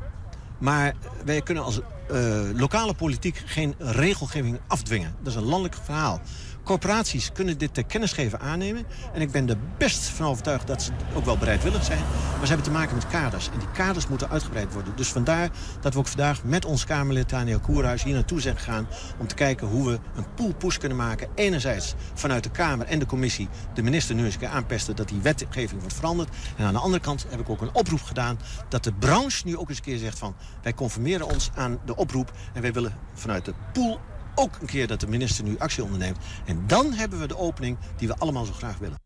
[0.63, 0.95] Maar
[1.25, 5.15] wij kunnen als eh, lokale politiek geen regelgeving afdwingen.
[5.19, 6.21] Dat is een landelijk verhaal.
[6.65, 8.85] Corporaties kunnen dit ter kennisgeven aannemen.
[9.15, 11.99] En ik ben er best van overtuigd dat ze ook wel bereidwillig zijn.
[12.37, 13.49] Maar ze hebben te maken met kaders.
[13.53, 14.97] En die kaders moeten uitgebreid worden.
[14.97, 18.89] Dus vandaar dat we ook vandaag met ons Kamerlid Daniel Koerhuis hier naartoe zijn gegaan...
[19.19, 21.29] om te kijken hoe we een pool-push kunnen maken.
[21.35, 24.97] Enerzijds vanuit de Kamer en de commissie de minister nu eens een keer aanpesten...
[24.97, 26.29] dat die wetgeving wordt veranderd.
[26.57, 28.39] En aan de andere kant heb ik ook een oproep gedaan...
[28.69, 30.35] dat de branche nu ook eens een keer zegt van...
[30.63, 34.01] wij conformeren ons aan de oproep en wij willen vanuit de pool
[34.35, 36.19] ook een keer dat de minister nu actie onderneemt.
[36.47, 39.01] En dan hebben we de opening die we allemaal zo graag willen.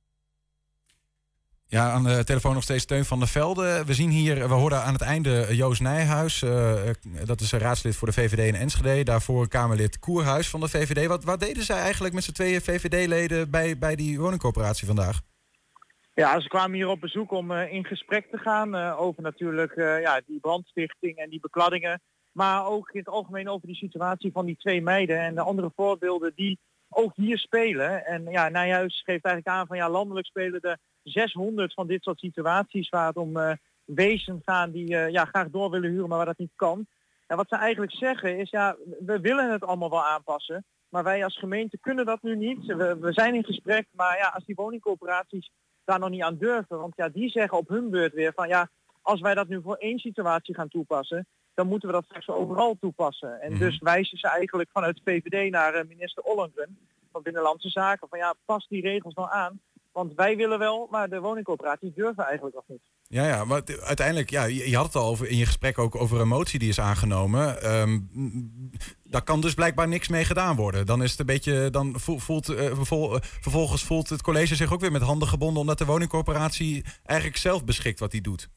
[1.69, 3.85] Ja, aan de telefoon nog steeds Teun van der Velde.
[3.87, 6.43] We zien hier, we hoorden aan het einde Joost Nijhuis.
[6.43, 9.05] eh, eh, dat is een raadslid voor de VVD in Enschede.
[9.05, 11.07] Daarvoor Kamerlid Koerhuis van de VVD.
[11.07, 15.21] Wat, wat deden zij eigenlijk met z'n tweeën VVD-leden bij, bij die woningcorporatie vandaag?
[16.23, 19.73] Ja, ze kwamen hier op bezoek om eh, in gesprek te gaan eh, over natuurlijk
[19.73, 22.01] eh, ja, die brandstichting en die bekladdingen.
[22.37, 25.71] Maar ook in het algemeen over die situatie van die twee meiden en de andere
[25.77, 28.07] voorbeelden die ook hier spelen.
[28.07, 32.19] En ja, Nijhuis geeft eigenlijk aan van ja, landelijk spelen er 600 van dit soort
[32.19, 33.53] situaties waar het om eh
[33.85, 36.87] wezen gaan die eh, ja, graag door willen huren, maar waar dat niet kan.
[37.27, 40.65] En wat ze eigenlijk zeggen is ja, we willen het allemaal wel aanpassen.
[40.89, 42.67] Maar wij als gemeente kunnen dat nu niet.
[42.67, 45.51] We, we zijn in gesprek, maar ja, als die woningcorporaties
[45.85, 46.79] daar nog niet aan durven.
[46.79, 48.69] Want ja, die zeggen op hun beurt weer van ja,
[49.03, 52.77] als wij dat nu voor één situatie gaan toepassen, dan moeten we dat straks overal
[52.81, 53.41] toepassen.
[53.41, 53.61] En Mhm.
[53.61, 56.79] dus wijzen ze eigenlijk vanuit VVD naar eh, minister Ollongren
[57.13, 58.09] van Binnenlandse Zaken.
[58.09, 59.61] Van ja, pas die regels nou aan.
[59.93, 62.81] Want wij willen wel, maar de woningcorporaties durven eigenlijk nog niet.
[63.09, 66.21] Ja, ja, maar uiteindelijk, ja, je, had het al over, in je gesprek ook over
[66.21, 67.63] een motie die is aangenomen.
[67.63, 67.99] Ehm,
[69.05, 70.87] daar kan dus blijkbaar niks mee gedaan worden.
[70.87, 72.77] Dan is het een beetje, dan voelt, eh, eh,
[73.41, 77.65] vervolgens voelt het college zich ook weer met handen gebonden, omdat de woningcorporatie eigenlijk zelf
[77.65, 78.49] beschikt wat hij doet.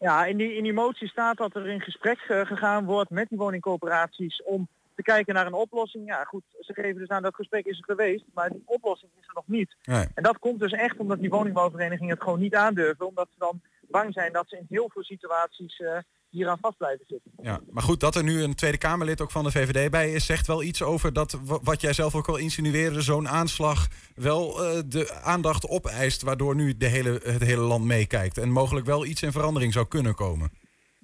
[0.00, 3.28] Ja, in die, in die motie staat dat er in gesprek eh, gegaan wordt met
[3.28, 6.06] die woningcorporaties om te kijken naar een oplossing.
[6.06, 9.26] Ja goed, ze geven dus aan dat gesprek is er geweest, maar die oplossing is
[9.26, 9.76] er nog niet.
[9.82, 10.06] Nee.
[10.14, 13.60] En dat komt dus echt omdat die woningbouwverenigingen het gewoon niet aandurven, omdat ze dan
[13.88, 15.98] bang zijn dat ze in heel veel situaties eh
[16.30, 17.30] hier aan vast blijven zitten.
[17.42, 20.26] Ja, maar goed, dat er nu een Tweede Kamerlid ook van de VVD bij is,
[20.26, 24.64] zegt wel iets over dat, wa- wat jij zelf ook al insinueerde, zo'n aanslag wel
[24.64, 28.38] eh, de aandacht opeist, waardoor nu de hele, het hele land meekijkt.
[28.38, 30.50] En mogelijk wel iets in verandering zou kunnen komen.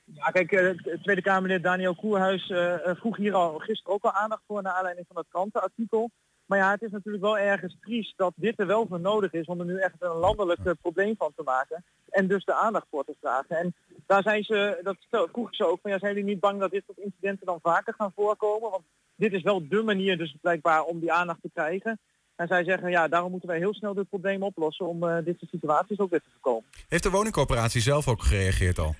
[0.04, 4.42] Ja, kijk, eh, Tweede Kamerlid Daniel Koerhuis eh, vroeg hier al gisteren ook al aandacht
[4.46, 6.10] voor naar aanleiding van het krantenartikel.
[6.46, 9.46] Maar ja, het is natuurlijk wel ergens triest dat dit er wel voor nodig is
[9.46, 11.84] om er nu echt een landelijk eh, probleem van te maken.
[12.08, 13.56] En dus de aandacht voor te vragen.
[13.56, 13.74] En
[14.06, 14.96] daar zijn ze, dat
[15.32, 17.94] vroeg ze ook, van ja, zijn jullie niet bang dat dit soort incidenten dan vaker
[17.94, 18.70] gaan voorkomen?
[18.70, 18.82] Want
[19.16, 22.00] dit is wel dé manier dus blijkbaar om die aandacht te krijgen.
[22.36, 25.38] En zij zeggen, ja, daarom moeten wij heel snel dit probleem oplossen om eh, dit
[25.38, 26.70] soort situaties ook weer te voorkomen.
[26.88, 28.94] Heeft de woningcorporatie zelf ook gereageerd al?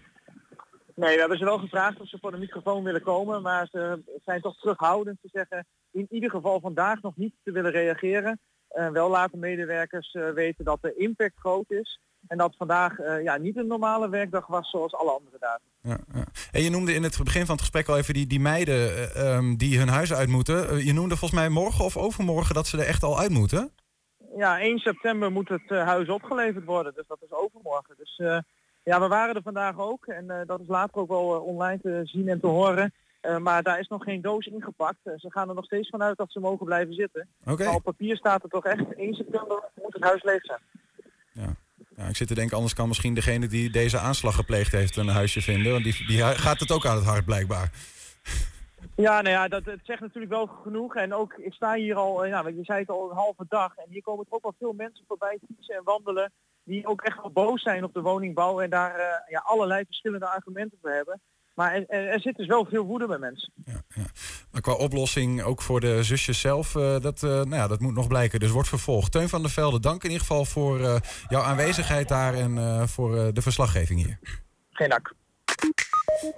[0.96, 4.02] Nee, we hebben ze wel gevraagd of ze voor de microfoon willen komen, maar ze
[4.24, 8.40] zijn toch terughoudend te zeggen in ieder geval vandaag nog niet te willen reageren.
[8.68, 13.22] Eh, wel laten medewerkers eh, weten dat de impact groot is en dat vandaag eh,
[13.22, 15.62] ja, niet een normale werkdag was zoals alle andere dagen.
[15.80, 16.24] Ja, ja.
[16.52, 19.36] En je noemde in het begin van het gesprek al even die, die meiden eh,
[19.36, 20.84] ehm, die hun huis uit moeten.
[20.84, 23.72] Je noemde volgens mij morgen of overmorgen dat ze er echt al uit moeten.
[24.36, 27.94] Ja, 1 september moet het huis opgeleverd worden, dus dat is overmorgen.
[27.98, 28.22] Dus
[28.90, 31.80] ja, we waren er vandaag ook en eh, dat is later ook wel eh, online
[31.80, 32.92] te zien en te horen.
[33.20, 34.98] Eh, maar daar is nog geen doos ingepakt.
[35.02, 37.28] Ze gaan er nog steeds vanuit dat ze mogen blijven zitten.
[37.44, 37.64] Oké.
[37.64, 40.60] Maar op papier staat er toch echt 1 september moet het huis leeg zijn.
[41.96, 45.08] Ja, ik zit te denken, anders kan misschien degene die deze aanslag gepleegd heeft een
[45.08, 45.72] huisje vinden.
[45.72, 47.70] Want die, die gaat het ook aan het hart blijkbaar.
[48.96, 50.94] Ja, nou ja, dat het zegt natuurlijk wel genoeg.
[50.94, 53.76] En ook, ik sta hier al, ja, je zei het al, een halve dag.
[53.76, 56.32] En hier komen er ook wel veel mensen voorbij fietsen en wandelen.
[56.66, 58.60] Die ook echt wel boos zijn op de woningbouw.
[58.60, 61.20] En daar eh, ja, allerlei verschillende argumenten voor hebben.
[61.54, 63.52] Maar er, er, zit dus wel veel woede bij mensen.
[64.50, 67.94] Maar qua oplossing, ook voor de zusjes zelf, eh, dat, eh, nou ja, dat moet
[67.94, 68.40] nog blijken.
[68.40, 69.12] Dus wordt vervolgd.
[69.12, 73.42] Teun van der Velde, dank in ieder geval voor jouw aanwezigheid daar en voor de
[73.42, 74.18] verslaggeving hier.
[74.70, 75.14] Geen dank.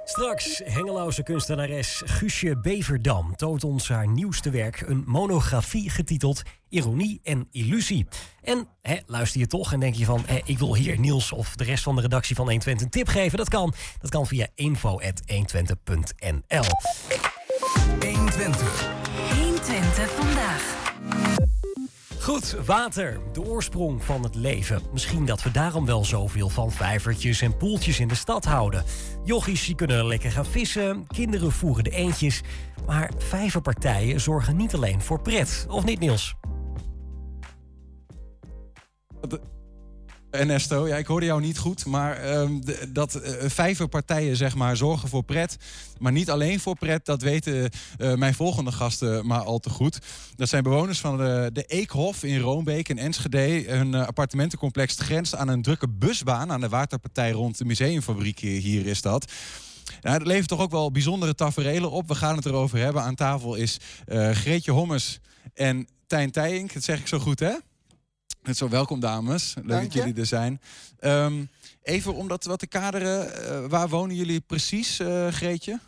[0.05, 7.49] Straks Hengeloze kunstenares Guusje Beverdam toont ons haar nieuwste werk, een monografie getiteld Ironie en
[7.51, 8.07] Illusie.
[8.43, 8.69] En
[9.07, 11.83] luister je toch en denk je van, hè, ik wil hier Niels of de rest
[11.83, 13.39] van de redactie van 120 een tip geven?
[13.39, 13.75] Dat kan.
[14.01, 16.65] Dat kan via info.120.nl.
[18.01, 18.89] 120.
[19.37, 20.77] 120 vandaag.
[22.29, 24.83] Goed, water, de oorsprong van het leven.
[24.93, 28.85] Misschien dat we daarom wel zoveel van vijvertjes en poeltjes in de stad houden.
[29.25, 32.43] Jochies die kunnen lekker gaan vissen, kinderen voeren de eendjes.
[32.87, 35.67] Maar vijverpartijen zorgen niet alleen voor pret.
[35.69, 36.35] Of niet, Niels?
[40.31, 45.09] Ernesto, ja, ik hoorde jou niet goed, maar ehm, dat eh, vijverpartijen zeg maar, zorgen
[45.09, 45.57] voor pret.
[45.99, 49.99] Maar niet alleen voor pret, dat weten eh, mijn volgende gasten maar al te goed.
[50.37, 53.65] Dat zijn bewoners van de, de Eekhof in Roombeek in Enschede.
[53.67, 58.87] Hun eh, appartementencomplex grenst aan een drukke busbaan aan de waterpartij rond de museumfabriek hier,
[58.87, 59.33] is dat.
[60.01, 62.09] Nou, dat levert toch ook wel bijzondere taferelen op.
[62.09, 63.03] We gaan het erover hebben.
[63.03, 65.21] Aan tafel is eh, Greetje Hommes
[65.55, 66.73] en Tijn Tijink.
[66.73, 67.53] Dat zeg ik zo goed, hè?
[68.49, 69.55] Het zo welkom, dames.
[69.55, 69.99] Leuk Dank dat je.
[69.99, 70.61] jullie er zijn.
[70.99, 71.45] Ehm,
[71.83, 73.45] even om dat wat te kaderen.
[73.45, 75.81] eh, waar wonen jullie precies, eh, Greetje?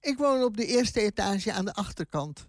[0.00, 2.46] Ik woon op de eerste etage aan de achterkant.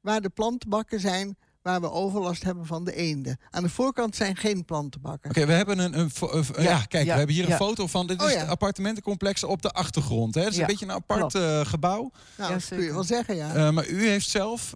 [0.00, 3.38] Waar de plantenbakken zijn, waar we overlast hebben van de eenden.
[3.50, 5.30] Aan de voorkant zijn geen plantenbakken.
[5.30, 6.10] Oké, we hebben een, een,
[6.56, 7.56] ja, Ja, kijk, ja, we hebben hier een ja.
[7.56, 8.06] foto van.
[8.06, 8.40] Dit Oh is ja.
[8.40, 10.34] het appartementencomplex op de achtergrond.
[10.34, 10.40] Hè?
[10.40, 12.10] Het is Ja, een beetje een apart eh, gebouw.
[12.36, 13.54] Nou, dat kun je wel zeggen, ja.
[13.54, 14.74] Eh, maar u heeft zelf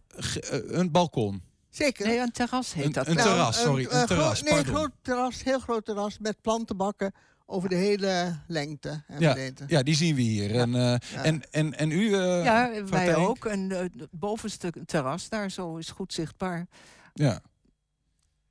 [0.66, 1.42] een balkon.
[1.72, 2.06] Zeker.
[2.06, 3.06] Nee, een terras heet Een- dat.
[3.06, 6.40] een terras, sorry, een eh, gro- terras, nee, een groot terras, heel groot terras met
[6.40, 7.12] plantenbakken
[7.46, 9.64] over de hele lengte en Ja, breedte.
[9.66, 10.54] ja, die zien we hier.
[10.58, 10.92] En, eh,
[11.26, 13.44] en, en, en u, eh, ja, wij ook.
[13.44, 16.66] En het bovenste terras daar zo is goed zichtbaar.
[17.14, 17.40] Ja.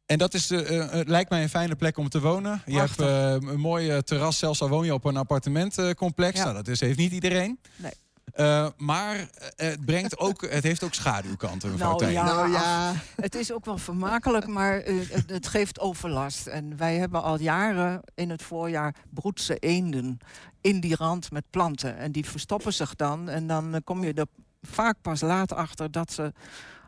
[0.06, 2.62] En dat is, de, eh, het lijkt mij een fijne plek om te wonen.
[2.66, 6.38] Je hebt een mooi terras, zelfs al woon je op een appartementcomplex.
[6.38, 6.44] Ja.
[6.44, 7.60] Nou, dat is, heeft niet iedereen.
[7.76, 7.92] Nee.
[8.34, 12.94] Eh, maar eh, het, brengt ook, het heeft ook schaduwkanten, mevrouw Nou ja, Nou ja.
[13.16, 16.48] het is ook wel vermakelijk, maar eh, het, het geeft overlast.
[16.48, 20.18] En wij hebben al jaren in het voorjaar broedse eenden
[20.62, 21.98] in die rand met planten.
[21.98, 23.30] En die verstoppen zich dan.
[23.30, 24.28] En dan kom je er
[24.62, 26.34] vaak pas laat achter dat ze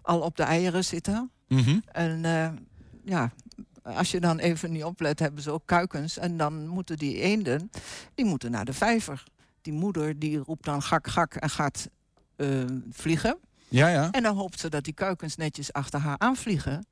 [0.02, 1.32] al op de eieren zitten.
[1.48, 1.80] Mhm.
[1.86, 2.50] En eh,
[3.04, 3.32] ja,
[3.84, 6.18] als je dan even niet oplet, hebben ze ook kuikens.
[6.18, 7.70] En dan moeten die eenden,
[8.16, 9.24] die moeten naar de vijver.
[9.64, 11.90] Die moeder die roept dan gak, gak en gaat
[12.36, 12.48] eh,
[12.90, 13.38] vliegen.
[13.68, 14.12] Ja, ja.
[14.12, 16.86] En dan hoopt ze dat die kuikens netjes achter haar aanvliegen.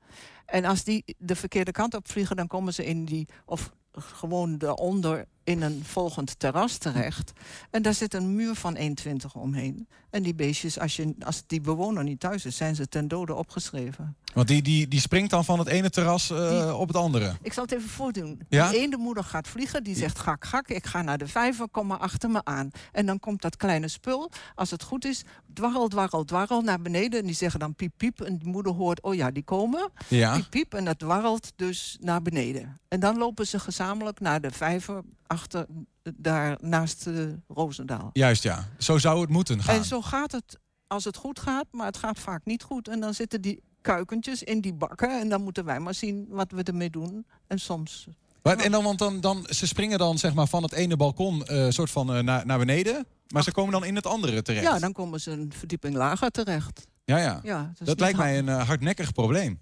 [0.46, 4.58] En als die de verkeerde kant op vliegen, dan komen ze in die, of gewoon
[4.58, 7.32] daaronder in een volgend terras terecht.
[7.70, 9.88] En daar zit een muur van 1,20 omheen.
[10.10, 13.34] En die beestjes, als, je, als die bewoner niet thuis is, zijn ze ten dode
[13.34, 14.16] opgeschreven.
[14.34, 17.34] Want die, die, die springt dan van het ene terras eh, Die- op het andere.
[17.42, 18.42] Ik zal het even voordoen.
[18.50, 18.70] Ja?
[18.70, 21.88] De ene moeder gaat vliegen, die zegt gak, gak, ik ga naar de vijver, kom
[21.88, 22.70] maar achter me aan.
[22.92, 25.24] En dan komt dat kleine spul, als het goed is,
[25.54, 27.20] dwarrel, dwarrel, dwarrel naar beneden.
[27.20, 28.22] En die zeggen dan piep, piep.
[28.22, 29.90] En die moeder hoort, oh ja, die komen.
[30.08, 30.34] Ja.
[30.36, 30.74] Piep, piep.
[30.74, 32.80] En dat dwarrelt dus naar beneden.
[32.88, 35.02] En dan lopen ze gezamenlijk naar de vijver
[35.32, 35.66] achter,
[36.16, 38.10] daar naast uh, Roosendaal.
[38.14, 38.68] Juist, ja.
[38.78, 39.76] Zo zou het moeten gaan.
[39.76, 42.88] En zo gaat het als het goed gaat, maar het gaat vaak niet goed.
[42.88, 45.20] En dan zitten die kuikentjes in die bakken.
[45.20, 47.26] En dan moeten wij maar zien wat we ermee doen.
[47.48, 48.08] En soms
[48.42, 51.46] Maar, en dan, want dan, dan, ze springen dan zeg maar, van het ene balkon
[51.46, 53.06] eh, soort van eh, naar, naar beneden.
[53.28, 54.66] Maar ze komen dan in het andere terecht.
[54.66, 56.88] Ja, dan komen ze een verdieping lager terecht.
[57.06, 57.40] ja, ja.
[57.44, 59.60] Ja, dat lijkt mij een eh, hardnekkig probleem.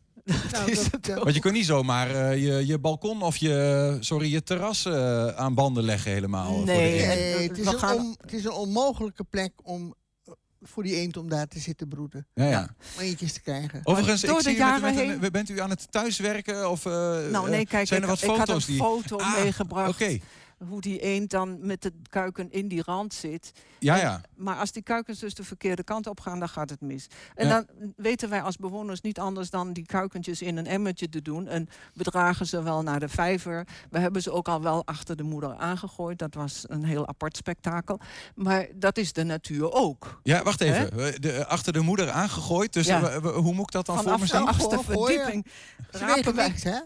[0.51, 4.43] Nou, dat, Want je kunt niet zomaar eh, je, je balkon of je, sorry, je
[4.43, 6.55] terras eh, aan banden leggen helemaal.
[6.55, 9.95] voor de Nee, nee, het, is een gaan- on- het is een onmogelijke plek om
[10.25, 12.27] eh, voor die eend om daar te zitten broeden.
[12.33, 12.69] Ja, ja.
[12.95, 13.81] Om eentjes te krijgen.
[13.83, 16.69] Overigens, door ik zie met, met een- bent u aan het thuiswerken?
[16.69, 16.91] Of, eh,
[17.31, 18.81] Nou nee, kijk, zijn ik, er wat ik had foto's een die...
[18.81, 19.89] foto Ah, meegebracht.
[19.89, 20.19] Oké,
[20.67, 23.51] Hoe die eend dan met de kuiken in die rand zit.
[23.79, 24.21] ja, En- ja.
[24.35, 27.07] Maar als die kuikens dus de verkeerde kant op gaan, dan gaat het mis.
[27.35, 27.53] En Ja.
[27.53, 31.47] dan weten wij als bewoners niet anders dan die kuikentjes in een emmertje te doen.
[31.47, 33.67] En we dragen ze wel naar de vijver.
[33.89, 36.19] We hebben ze ook al wel achter de moeder aangegooid.
[36.19, 37.99] Dat was een heel apart spektakel.
[38.35, 40.19] Maar dat is de natuur ook.
[40.23, 41.21] Ja, wacht even.
[41.21, 42.73] De, achter de moeder aangegooid.
[42.73, 43.09] Dus Ja.
[43.09, 45.45] eh, we- hoe moet ik dat dan voor Vanaf me de achtste verdieping
[45.91, 46.53] rapen wij...
[46.55, 46.79] hè?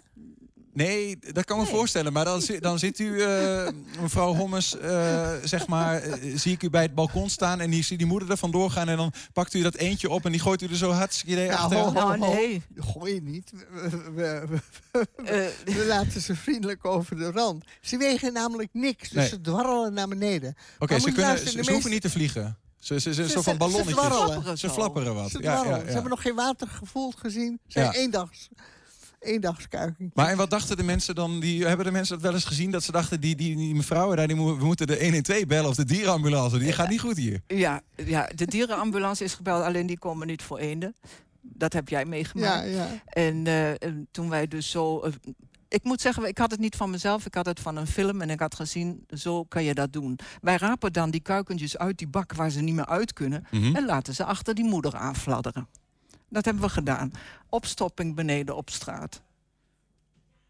[0.74, 1.74] Nee, dat kan me Nee.
[1.74, 2.14] voorstellen.
[2.14, 3.68] Maar dan, dan zit u, eh,
[4.02, 7.84] mevrouw Hommes, eh, zeg maar, eh, zie ik u bij het balkon staan en die
[7.84, 10.42] zie die moeder er vandoor gaan en dan pakt u dat eentje op en die
[10.42, 12.34] gooit u er zo hartstikke idee Nou, ho, ho, Nou, ho.
[12.34, 12.62] nee.
[12.78, 13.52] Gooi je niet.
[13.72, 14.48] We, we, we-
[14.92, 15.08] we-
[15.66, 17.66] Eh, we laten ze vriendelijk over de rand.
[17.82, 19.28] Ze wegen namelijk niks, dus Nee.
[19.28, 20.56] ze dwarrelen naar beneden.
[20.80, 22.58] Oké, ze, kunnen, luisteren, ze, ze hoeven niet te vliegen.
[22.80, 23.96] Ze, ze, ze, Ze- zo van ze- ze ballonnetjes.
[23.96, 24.28] dwarrelen.
[24.32, 25.30] Flapperen Ze flapperen wat.
[25.32, 25.80] Ze Ja, ja, ja.
[25.86, 27.60] Ze hebben nog geen water gevoeld gezien.
[27.68, 27.94] Ze zijn Ja.
[27.94, 28.50] eendags.
[29.24, 30.10] Eendagskuikentjes.
[30.14, 31.40] Maar en wat dachten de mensen dan?
[31.40, 32.72] Die, hebben de mensen dat wel eens gezien?
[32.72, 35.70] Dat ze dachten, die, die, die mevrouw daar, die mo- we moeten de 112 bellen
[35.70, 36.58] of de dierenambulance.
[36.58, 37.42] Die gaat niet goed hier.
[37.48, 40.96] Ja, ja, de dierenambulance is gebeld, alleen die komen niet voor eenden.
[41.42, 42.66] Dat heb jij meegemaakt.
[42.70, 42.88] Ja, ja.
[43.06, 45.00] En, eh, en toen wij dus zo.
[45.00, 45.12] eh,
[45.68, 48.22] ik moet zeggen, ik had het niet van mezelf, ik had het van een film
[48.22, 50.20] en ik had gezien, zo kan je dat doen.
[50.42, 53.76] Wij rapen dan die kuikentjes uit die bak waar ze niet meer uit kunnen Mhm.
[53.76, 55.68] en laten ze achter die moeder aanfladderen.
[56.34, 57.12] Dat hebben we gedaan.
[57.50, 59.22] Opstopping beneden op straat.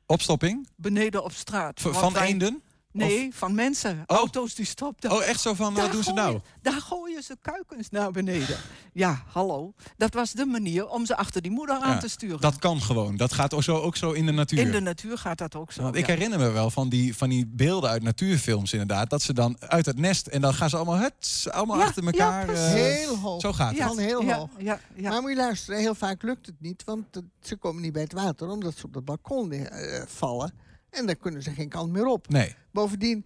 [0.05, 0.67] Opstopping?
[0.75, 1.81] Beneden op straat.
[1.81, 2.61] V- van wij- eenden?
[2.93, 4.03] Nee, van mensen.
[4.07, 4.17] Oh.
[4.17, 5.11] Auto's die stopten.
[5.11, 6.39] Oh, echt zo van, wat doen ze gooien- nou?
[6.61, 8.57] Daar gooien ze kuikens naar beneden.
[8.95, 9.73] Ja, hallo.
[9.97, 12.41] Dat was de manier om ze achter die moeder aan Ja, te sturen.
[12.41, 13.17] Dat kan gewoon.
[13.17, 14.59] Dat gaat ook zo, ook zo in de natuur.
[14.59, 15.81] In de natuur gaat dat ook zo.
[15.81, 16.13] Want ik ja.
[16.13, 19.09] herinner me wel van die, van die beelden uit natuurfilms inderdaad.
[19.09, 22.03] Dat ze dan uit het nest en dan gaan ze allemaal, huts, allemaal Ja, achter
[22.03, 22.45] ja, elkaar.
[22.45, 22.63] precies.
[22.63, 23.41] eh, Heel hoog.
[23.41, 23.77] Zo gaat het.
[23.77, 24.49] Ja, Van heel ja, hoog.
[24.57, 25.09] Ja, ja.
[25.09, 28.01] Maar moet je luisteren, heel vaak lukt het niet, want het- ze komen niet bij
[28.01, 30.53] het water omdat ze op dat balkon eh, vallen.
[30.93, 32.29] En dan kunnen ze geen kant meer op.
[32.29, 32.55] Nee.
[32.71, 33.25] Bovendien,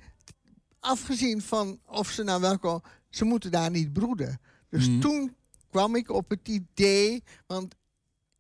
[0.80, 4.40] afgezien van of ze nou welke, ze moeten daar niet broeden.
[4.70, 5.00] Dus Mhm.
[5.00, 5.36] toen
[5.70, 7.76] kwam ik op het idee, want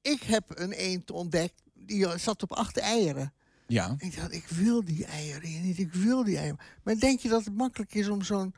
[0.01, 3.33] ik heb een eend ontdekt die zat op acht eieren.
[3.67, 3.95] Ja.
[3.97, 6.59] Ik dacht, ik wil die eieren hier niet, ik wil die eieren.
[6.83, 8.53] Maar denk je dat het makkelijk is om zo'n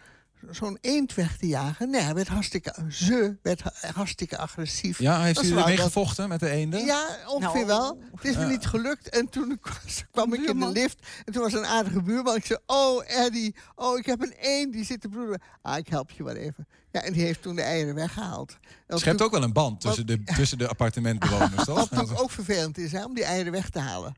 [0.49, 1.89] zo'n eend weg te jagen?
[1.89, 4.99] Nee, hij werd hartstikke, ze werd ha- hartstikke agressief.
[4.99, 6.85] Ja, heeft Dat u is ermee dat- gevochten met de eenden?
[6.85, 8.03] Ja, ongeveer Nou, wel.
[8.15, 8.47] Het is me Ja.
[8.47, 9.09] niet gelukt.
[9.09, 9.59] En toen
[10.11, 11.07] kwam, ik in de lift.
[11.25, 12.35] En toen was een aardige buurman.
[12.35, 15.41] Ik zei, oh Eddie, oh ik heb een eend die zit te broeden.
[15.61, 16.67] Ah, ik help je wel even.
[16.91, 18.55] Ja, en die heeft toen de eieren weggehaald.
[18.87, 21.89] Dat Schept ook wel een band tussen de, tussen de appartementbewoners, toch?
[21.89, 24.15] Wat ook vervelend is, hè, om die eieren weg te halen.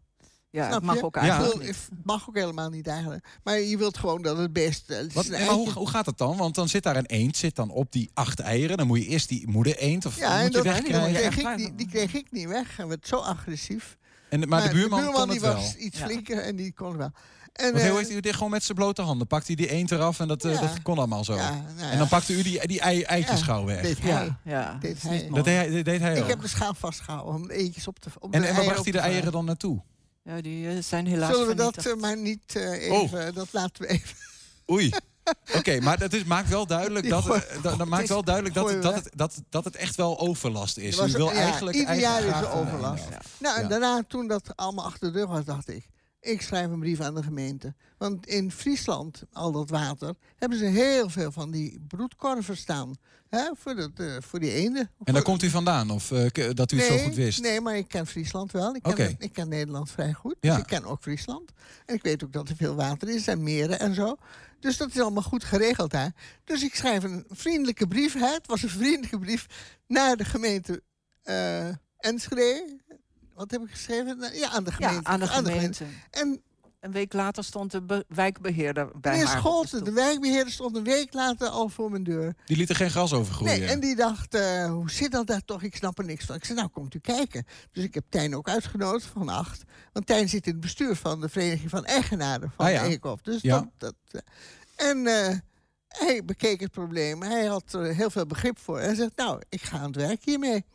[0.51, 1.03] Ja, Snap het mag je?
[1.03, 1.89] ook eigenlijk niet.
[2.03, 3.25] Mag ook helemaal niet eigenlijk.
[3.43, 4.89] Maar je wilt gewoon dat het best...
[4.89, 6.37] eh, het Wat, maar hoe, gaat het dan?
[6.37, 8.77] Want dan zit daar een eend, zit dan op die acht eieren.
[8.77, 11.31] Dan moet je eerst die moeder eend of Ja, en moet je wegkrijgen.
[11.31, 12.77] kreeg ik, die, die kreeg ik niet weg.
[12.77, 13.97] Hij werd zo agressief.
[14.29, 15.53] En, maar, de buurman, kon die het wel.
[15.55, 16.05] was iets Ja.
[16.05, 17.11] flinker en die kon het wel.
[17.53, 19.27] En, Want eh, heeft u dit gewoon met zijn blote handen?
[19.27, 20.59] Pakt hij die eend eraf en dat, eh, Ja.
[20.61, 21.35] dat kon allemaal zo.
[21.35, 23.81] ja, nou ja, En dan pakte u die, die ei, eitjes Ja, gauw weg.
[23.81, 24.35] deed hij.
[24.43, 24.77] Ja.
[24.79, 25.11] Deed dat is hij.
[25.11, 25.43] niet Dat mooi.
[25.43, 26.29] deed hij, dat deed hij Ik ook.
[26.29, 28.91] heb de schaal vastgehouden om eentjes op te om En, de en waar bracht hij
[28.91, 29.81] de eieren dan naartoe?
[30.23, 33.01] Ja, die eh, zijn helaas Zullen we dat eh, maar niet eh, Oh.
[33.01, 33.33] even...
[33.33, 34.15] Dat laten we even...
[34.71, 34.91] Oei.
[35.57, 37.25] Oké, maar dat is, maakt wel duidelijk dat,
[37.61, 40.95] dat, dat maakt wel duidelijk dat, dat, het, dat, dat het echt wel overlast is.
[40.95, 43.03] Was U wil ja, eigenlijk ieder jaar is er overlast.
[43.37, 43.67] Nou, en Ja.
[43.67, 45.87] daarna, toen dat allemaal achter de deur was, dacht ik...
[46.21, 47.73] Ik schrijf een brief aan de gemeente.
[47.97, 50.15] Want in Friesland, al dat water...
[50.35, 52.95] hebben ze heel veel van die broedkorven staan.
[53.29, 54.81] Hè, voor, dat, eh, voor die eenden.
[54.81, 57.41] En daar Voor- komt u vandaan, of eh, dat u het zo goed wist?
[57.41, 58.75] Nee, maar ik ken Friesland wel.
[58.75, 60.35] Ik ken, ik ken Nederland vrij goed.
[60.39, 60.51] Ja.
[60.51, 61.51] Dus ik ken ook Friesland.
[61.85, 64.15] En ik weet ook dat er veel water is en meren en zo.
[64.59, 66.13] Dus dat is allemaal goed geregeld daar.
[66.43, 68.13] Dus ik schrijf een vriendelijke brief.
[68.13, 68.33] Hè?
[68.33, 69.45] Het was een vriendelijke brief
[69.87, 70.83] naar de gemeente
[71.21, 72.79] eh Enschede.
[73.35, 74.17] Wat heb ik geschreven?
[74.17, 75.09] Nou, Ja, aan de Ja, gemeente.
[75.09, 75.85] aan de gemeente.
[76.09, 76.41] En
[76.79, 79.37] Een week later stond de be- wijkbeheerder bij meneer haar.
[79.37, 82.33] op de Scholten, de wijkbeheerder, stond een week later al voor mijn deur.
[82.45, 83.59] Die liet er geen gras over groeien.
[83.59, 85.61] Nee, en die dacht, eh, hoe zit dat daar toch?
[85.63, 86.35] Ik snap er niks van.
[86.35, 87.45] Ik zei, nou, komt u kijken.
[87.71, 89.63] Dus ik heb Tijn ook uitgenodigd van acht.
[89.93, 92.83] Want Tijn zit in het bestuur van de Vereniging van Eigenaren van Ah, ja.
[92.83, 93.21] Eekhof.
[93.21, 93.69] Dus Ja.
[93.77, 94.23] dat, dat,
[94.75, 95.37] eh, en eh,
[95.87, 97.21] hij bekeek het probleem.
[97.21, 98.79] Hij had er heel veel begrip voor.
[98.79, 100.65] En hij zegt, nou, ik ga aan het werk hiermee.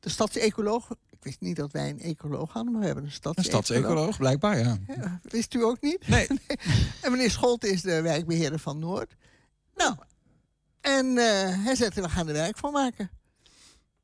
[0.00, 0.88] De stadsecoloog,
[1.24, 3.64] wist niet dat wij een ecoloog hadden, maar we hebben een Een stadsecoloog.
[3.64, 4.76] stadsecoloog, blijkbaar, ja.
[4.86, 6.08] Ja, wist u ook niet?
[6.08, 6.26] Nee.
[7.02, 9.14] En meneer Scholte is de wijkbeheerder van Noord.
[9.74, 9.94] Nou,
[10.80, 13.10] en eh, hij zegt, we gaan er werk van maken.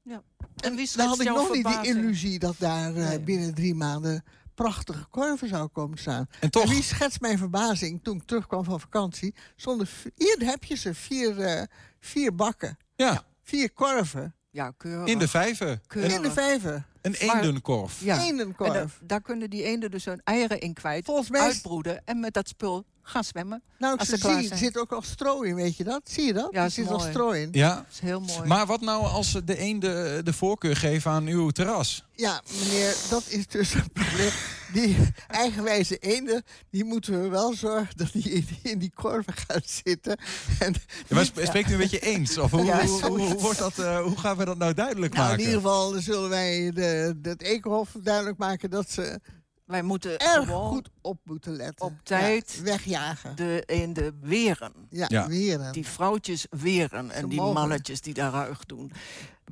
[0.02, 0.22] Ja.
[0.56, 3.20] En wie Dan had ik nog niet die illusie dat daar eh, Nee.
[3.20, 6.26] binnen drie maanden prachtige korven zou komen staan.
[6.40, 9.34] En toch, En wie schetst mijn verbazing toen ik terugkwam van vakantie?
[9.56, 11.62] Zonder hier heb je ze, vier, eh,
[12.00, 15.08] vier bakken, ja, vier korven Ja, keurig.
[15.08, 15.80] in de vijver.
[15.86, 16.12] Keurig.
[16.12, 16.84] in de vijver.
[17.00, 18.00] Een eendenkorf.
[18.00, 18.18] Ja.
[18.18, 18.72] Eén een En korf.
[18.72, 22.34] da- daar kunnen die eenden dus hun eieren in kwijt, Volgens mij uitbroeden en met
[22.34, 23.62] dat spul gaan zwemmen.
[23.78, 26.00] nou, ik als ze zie, er zit ook al stro in, weet je dat?
[26.04, 26.48] Zie je dat?
[26.52, 27.04] Ja, er zit al mooi.
[27.04, 27.50] Ja, stro in.
[27.52, 28.48] Dat is heel mooi.
[28.48, 32.04] maar wat nou als de eenden de voorkeur geven aan uw terras?
[32.14, 34.30] Ja, meneer, dat is dus een probleem.
[34.72, 34.96] Die
[35.28, 40.18] eigenwijze eenden, die moeten we wel zorgen dat die in, in die korven gaan zitten.
[40.58, 40.72] En
[41.08, 42.38] Ja, maar spreekt u een beetje eens?
[42.38, 43.32] Of hoe, Ja, hoe, hoe, zoiets.
[43.32, 45.44] hoe wordt dat, eh, hoe gaan we dat nou duidelijk nou, in maken?
[45.44, 49.20] ieder geval zullen wij de, de, het Eekhof duidelijk maken dat ze
[49.64, 51.86] Wij moeten erg goed op moeten letten.
[51.86, 53.36] op tijd Ja, wegjagen.
[53.36, 54.72] de eenden weren.
[54.88, 55.26] Ja, Ja.
[55.28, 55.72] weren.
[55.72, 57.54] Die vrouwtjes weren en Ze die mogen.
[57.54, 58.92] mannetjes die daar ruig doen.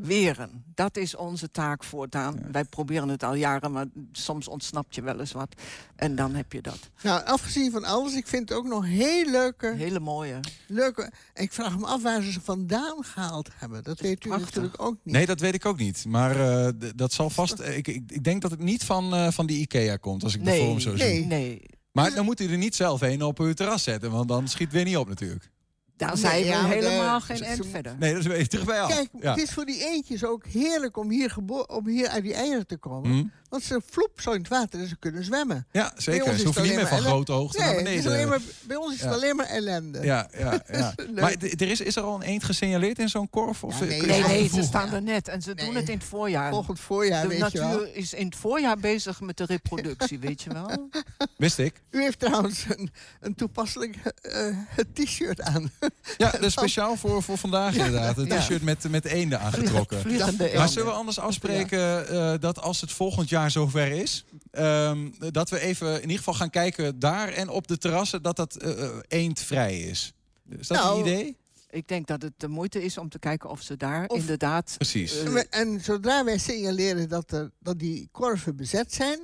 [0.01, 0.65] Weren.
[0.75, 2.41] Dat is onze taak voortaan.
[2.53, 5.61] Wij proberen het al jaren, maar soms ontsnapt je wel eens wat.
[5.97, 6.79] En dan heb je dat.
[7.03, 9.75] Nou, afgezien van alles, ik vind het ook nog heel leuke...
[9.77, 10.41] Hele mooie.
[10.67, 11.11] Leuke.
[11.35, 13.83] Ik vraag me af waar ze ze vandaan gehaald hebben.
[13.83, 15.15] Dat weet u natuurlijk ook niet.
[15.15, 16.05] Nee, dat weet ik ook niet.
[16.09, 17.61] Maar eh, dat zal vast.
[17.61, 20.45] Ik, ik, ik denk dat het niet van, eh, van die IKEA komt, als ik
[20.45, 21.27] de Nee, vorm zo nee, zie.
[21.27, 21.61] nee.
[21.93, 24.73] Maar dan moet u er niet zelf een op uw terras zetten, want dan schiet
[24.73, 25.51] weer niet op natuurlijk.
[25.99, 27.97] Daar Nee, zijn we de- helemaal geen ze- verder.
[27.99, 28.89] Nee, dat is weer terug bij af.
[28.95, 29.31] Kijk, ja.
[29.31, 31.37] het is voor die eendjes ook heerlijk om hier,
[31.67, 33.33] om hier uit die eieren te komen.
[33.49, 35.67] Want ze vloep zo in het water en ze kunnen zwemmen.
[35.73, 36.25] Ja, zeker.
[36.25, 38.13] Ze is hoeven niet meer van grote hoogte nee, naar het is beneden.
[38.13, 39.15] alleen maar, bij ons is het Ja.
[39.17, 40.01] alleen maar ellende.
[40.05, 40.93] Ja, ja, ja.
[40.97, 41.21] Leuk.
[41.21, 43.65] maar er is, is er al een eend gesignaleerd in zo'n korf?
[43.65, 45.29] Of Ja, eh, nee, Nee, ze staan er net.
[45.29, 46.51] En ze doen het in het voorjaar.
[46.51, 47.69] Volgend voorjaar, de weet je wel.
[47.69, 50.89] natuur is in het voorjaar bezig met de reproductie, weet je wel?
[51.37, 51.83] Wist ik.
[51.91, 52.91] U heeft trouwens een,
[53.21, 54.47] een toepasselijk eh,
[54.95, 55.71] t-shirt aan.
[56.17, 58.19] Ja, dus speciaal voor, voor vandaag inderdaad.
[58.19, 58.39] Een Ja.
[58.41, 60.01] t-shirt met, met eenden aangetrokken.
[60.01, 64.25] Vliegende Maar zullen we anders afspreken eh, dat als het volgend jaar zover is...
[64.51, 68.23] ehm, dat we even in ieder geval gaan kijken daar en op de terrassen...
[68.23, 70.13] dat dat eh, eh, eendvrij is.
[70.59, 71.37] Is dat Nou, een idee?
[71.71, 74.75] Ik denk dat het de moeite is om te kijken of ze daar Of- inderdaad...
[74.77, 75.17] Precies.
[75.19, 79.19] eh, En we- en zodra wij signaleren dat, er, dat die korven bezet zijn,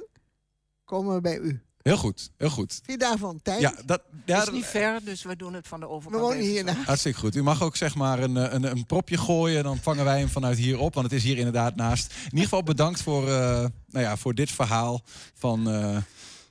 [0.85, 1.61] komen we bij u.
[1.85, 2.80] Heel goed, heel goed.
[2.85, 3.61] Vier dagen van tijd.
[3.61, 6.22] Ja, dat, ja, is dat- niet ver, dus we doen het van de we overkant.
[6.22, 6.64] wonen even hier zo.
[6.72, 6.87] naast.
[6.87, 7.35] Hartstikke goed.
[7.35, 9.62] U mag ook zeg maar een, eh, een, een propje gooien.
[9.64, 10.95] Dan vangen wij hem vanuit hier op.
[10.95, 12.12] Want het is hier inderdaad naast.
[12.16, 13.35] In ieder geval bedankt voor, eh,
[13.89, 15.03] nou ja, voor dit verhaal
[15.35, 15.97] van eh,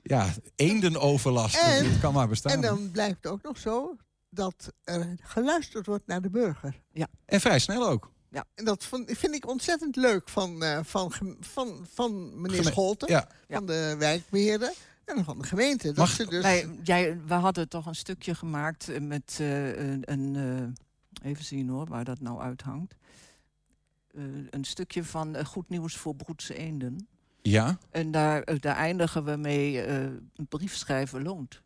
[0.03, 1.55] ja, eendenoverlast.
[1.55, 2.51] En- het kan maar bestaan.
[2.51, 3.95] En dan blijkt ook nog zo
[4.29, 6.81] dat er geluisterd wordt naar de burger.
[7.25, 8.11] En vrij snel ook.
[8.55, 13.27] En dat vind ik ontzettend leuk van, eh, van, van, van meneer Geme- Scholten, Ja.
[13.49, 14.73] van de wijkbeheerder
[15.05, 15.87] en van de gemeente.
[15.87, 19.89] Dat Mag- ze dus, Wij, jij, we hadden toch een stukje gemaakt eh, met eh,
[19.89, 20.01] een...
[20.11, 22.95] een eh, even zien hoor, waar dat nou uithangt.
[24.15, 27.07] Eh, een stukje van Goed Nieuws voor Broedse Eenden.
[27.41, 27.77] Ja.
[27.91, 30.03] En daar, daar eindigen we mee, eh,
[30.35, 31.61] een brief schrijven loont.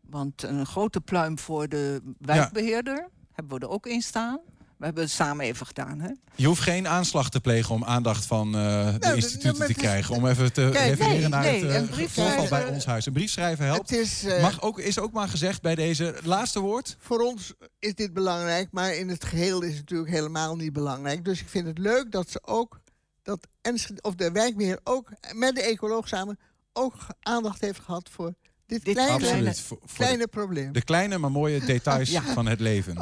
[0.00, 4.40] Want een grote pluim voor de wijkbeheerder hebben we er ook in staan.
[4.82, 6.10] We hebben het samen even gedaan, hè?
[6.34, 9.74] Je hoeft geen aanslag te plegen om aandacht van eh, de Nou, instituten maar te
[9.74, 10.14] krijgen.
[10.14, 13.06] Om even te Kijk, refereren nee, naar nee, het een brief voorval bij ons huis.
[13.06, 13.90] Een brief schrijven helpt.
[13.90, 16.96] het is, eh, Mag ook, is ook maar gezegd bij deze laatste woord.
[16.98, 21.24] Voor ons is dit belangrijk, maar in het geheel is het natuurlijk helemaal niet belangrijk.
[21.24, 22.80] Dus ik vind het leuk dat ze ook,
[23.22, 26.38] dat Enschede, of de wijkbeheer ook met de ecoloog samen,
[26.72, 28.34] ook aandacht heeft gehad voor
[28.66, 29.60] dit, Dit kleine, kleine- Absoluut.
[29.60, 30.72] Voor, voor kleine de, probleem.
[30.72, 32.22] de kleine maar mooie details Ja.
[32.22, 32.96] van het leven.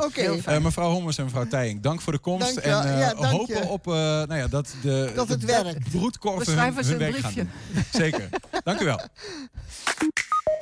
[0.45, 2.57] Eh, mevrouw Hommers en mevrouw Tijing, dank voor de komst.
[2.57, 3.69] En eh, Ja, dank hopen je.
[3.69, 5.91] op eh, nou ja, dat de, Dat het de werkt.
[5.91, 7.51] broedkorven We schrijven hun, ze hun werk gaan doen.
[7.93, 8.29] Zeker.
[8.65, 9.01] Dank u wel.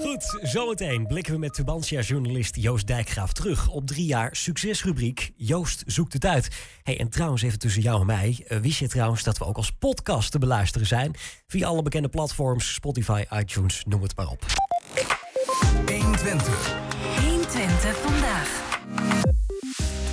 [0.02, 6.12] Goed, zometeen blikken we met Tubantia-journalist Joost Dijkgraaf terug op drie jaar succesrubriek Joost zoekt
[6.12, 6.48] het uit.
[6.82, 8.44] Hey, en trouwens, even tussen jou en mij.
[8.48, 11.14] eh, wist je trouwens dat we ook als podcast te beluisteren zijn?
[11.46, 14.46] Via alle bekende platforms, Spotify, iTunes, noem het maar op.
[15.86, 16.74] 120.
[17.20, 18.66] 120 vandaag.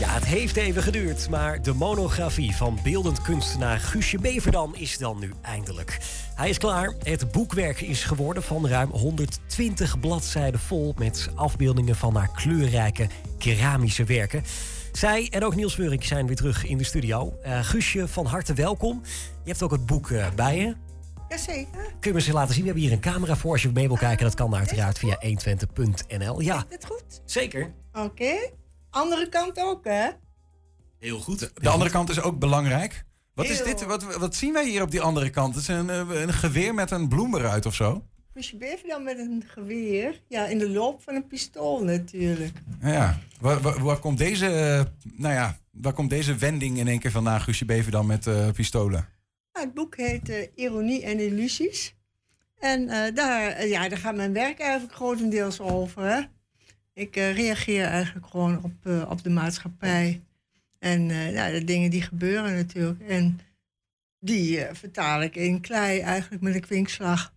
[0.05, 5.19] Ja, het heeft even geduurd, maar de monografie van beeldend kunstenaar Guusje Beverdam is dan
[5.19, 5.97] nu eindelijk.
[6.35, 6.93] Hij is klaar.
[7.03, 14.03] Het boekwerk is geworden van ruim 120 bladzijden vol met afbeeldingen van haar kleurrijke keramische
[14.03, 14.43] werken.
[14.91, 17.37] Zij en ook Niels Wurink zijn weer terug in de studio.
[17.43, 19.01] Eh, Guusje, van harte welkom.
[19.43, 20.75] Je hebt ook het boek eh, bij je.
[21.29, 21.83] Jazeker.
[21.99, 22.63] Kun je me eens laten zien?
[22.63, 24.25] We hebben hier een camera voor als je mee wil kijken.
[24.25, 26.41] Dat kan uiteraard via 120.nl.
[26.41, 27.21] Ja, Is het goed?
[27.25, 27.73] zeker.
[27.93, 28.33] Oké.
[28.95, 30.09] Andere kant ook, hè?
[30.99, 31.51] Heel goed.
[31.53, 33.05] De andere kant is ook belangrijk.
[33.33, 33.83] Wat is dit?
[33.85, 35.55] Wat, wat zien wij hier op die andere kant?
[35.55, 38.05] Het is een, eh, een geweer met een bloem eruit of zo.
[38.33, 40.21] Dus je beeft dan met een geweer.
[40.27, 42.53] Ja, in de loop van een pistool natuurlijk.
[42.79, 44.83] Nou Ja, waar, waar, waar komt deze, eh,
[45.13, 48.51] nou ja, waar komt deze wending in één keer vandaan, Guusje Bever dan met eh,
[48.51, 49.09] pistolen?
[49.53, 51.95] Nou, het boek heet Ironie en Illusies.
[52.59, 56.03] En eh, daar, ja, daar gaat mijn werk eigenlijk grotendeels over.
[56.03, 56.21] Hè?
[56.95, 60.21] Ik eh, reageer eigenlijk gewoon op, eh, op de maatschappij.
[60.79, 63.01] En eh, ja, de dingen die gebeuren natuurlijk.
[63.01, 63.39] En
[64.19, 67.33] die vertaal ik in klei eigenlijk met een kwinkslag.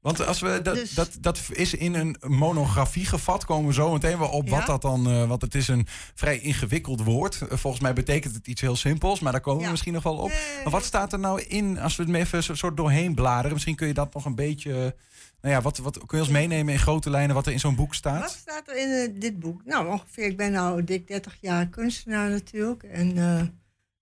[0.00, 3.92] Want als we dat, Dus- dat, dat is in een monografie gevat, komen we zo
[3.92, 4.56] meteen wel op Ja.
[4.56, 5.28] wat dat dan.
[5.28, 7.38] want het is een vrij ingewikkeld woord.
[7.48, 10.32] Volgens mij betekent het iets heel simpels, maar daar komen we misschien nog wel op.
[10.62, 13.52] Maar wat staat er nou in als we het even zo soort doorheen bladeren?
[13.52, 14.94] Misschien kun je dat nog een beetje.
[15.40, 17.74] Nou ja, wat, wat kun je ons meenemen in grote lijnen wat er in zo'n
[17.74, 18.30] boek Wat staat?
[18.30, 19.64] staat er in eh, dit boek?
[19.64, 22.82] Nou, ongeveer, ik ben nou dik 30 jaar kunstenaar natuurlijk.
[22.82, 23.42] En eh,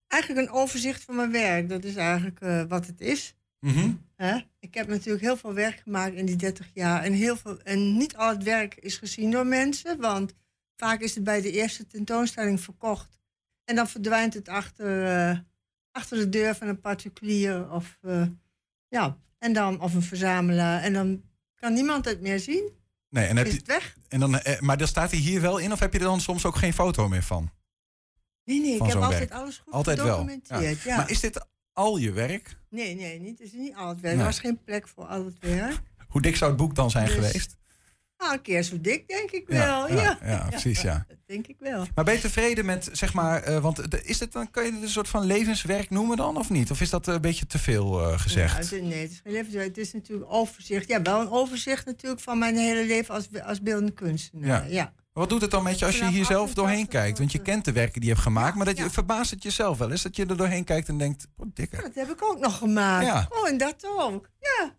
[0.07, 1.69] eigenlijk een overzicht van mijn werk.
[1.69, 3.37] Dat is eigenlijk eh, wat het is.
[3.61, 3.93] Mhm.
[4.61, 7.03] Ik heb natuurlijk heel veel werk gemaakt in die 30 jaar.
[7.03, 10.01] En, heel veel, en niet al het werk is gezien door mensen.
[10.01, 10.35] Want
[10.77, 13.19] vaak is het bij de eerste tentoonstelling verkocht.
[13.65, 15.45] En dan verdwijnt het achter,
[15.93, 17.99] achter de deur van een particulier of,
[18.89, 20.83] ja, en dan, of een verzamelaar.
[20.83, 21.23] En dan
[21.61, 22.73] kan niemand het meer zien.
[23.11, 23.97] Nee, en heb Is het weg?
[24.09, 26.21] en dan, eh, maar dan staat hij hier wel in, of heb je er dan
[26.21, 27.51] soms ook geen foto meer van?
[28.45, 29.33] Nee, nee, ik heb altijd werk?
[29.33, 30.07] alles goed Altijd wel.
[30.07, 30.83] gedocumenteerd.
[30.83, 30.97] Ja.
[30.97, 32.57] Maar is dit al je werk?
[32.71, 34.15] Nee, nee, niet, het is niet al het werk.
[34.15, 34.25] Nee.
[34.25, 35.81] Er was geen plek voor al het werk.
[36.09, 37.57] Hoe dik zou het boek dan zijn Dus- geweest?
[38.21, 39.97] Ah, een keer zo dik, denk ik Ja, wel.
[39.97, 41.05] ja, Ja, ja, precies, ja.
[41.09, 41.87] Dat denk ik wel.
[41.95, 44.83] Maar ben je tevreden met, zeg maar, eh, want is dit dan, kan je het
[44.83, 46.71] een soort van levenswerk noemen dan, of niet?
[46.71, 48.69] Of is dat een beetje te veel eh, gezegd?
[48.71, 49.67] Ja, het- nee, het is geen levenswerk.
[49.67, 50.89] Het is natuurlijk overzicht.
[50.89, 54.71] Ja, wel een overzicht natuurlijk van mijn hele leven als, als beeldende kunstenaar.
[54.71, 54.83] Ja.
[55.13, 57.19] Maar Wat doet het dan met je als je hier zelf 88 doorheen kijkt?
[57.19, 58.91] Want je kent de werken die je hebt gemaakt, maar dat je, ja.
[58.91, 61.77] verbaast het jezelf wel eens dat je er doorheen kijkt en denkt, oh dikke.
[61.77, 63.07] Dat heb ik ook nog gemaakt.
[63.07, 63.27] Ja.
[63.31, 64.29] Oh, en dat ook.
[64.41, 64.75] Ja.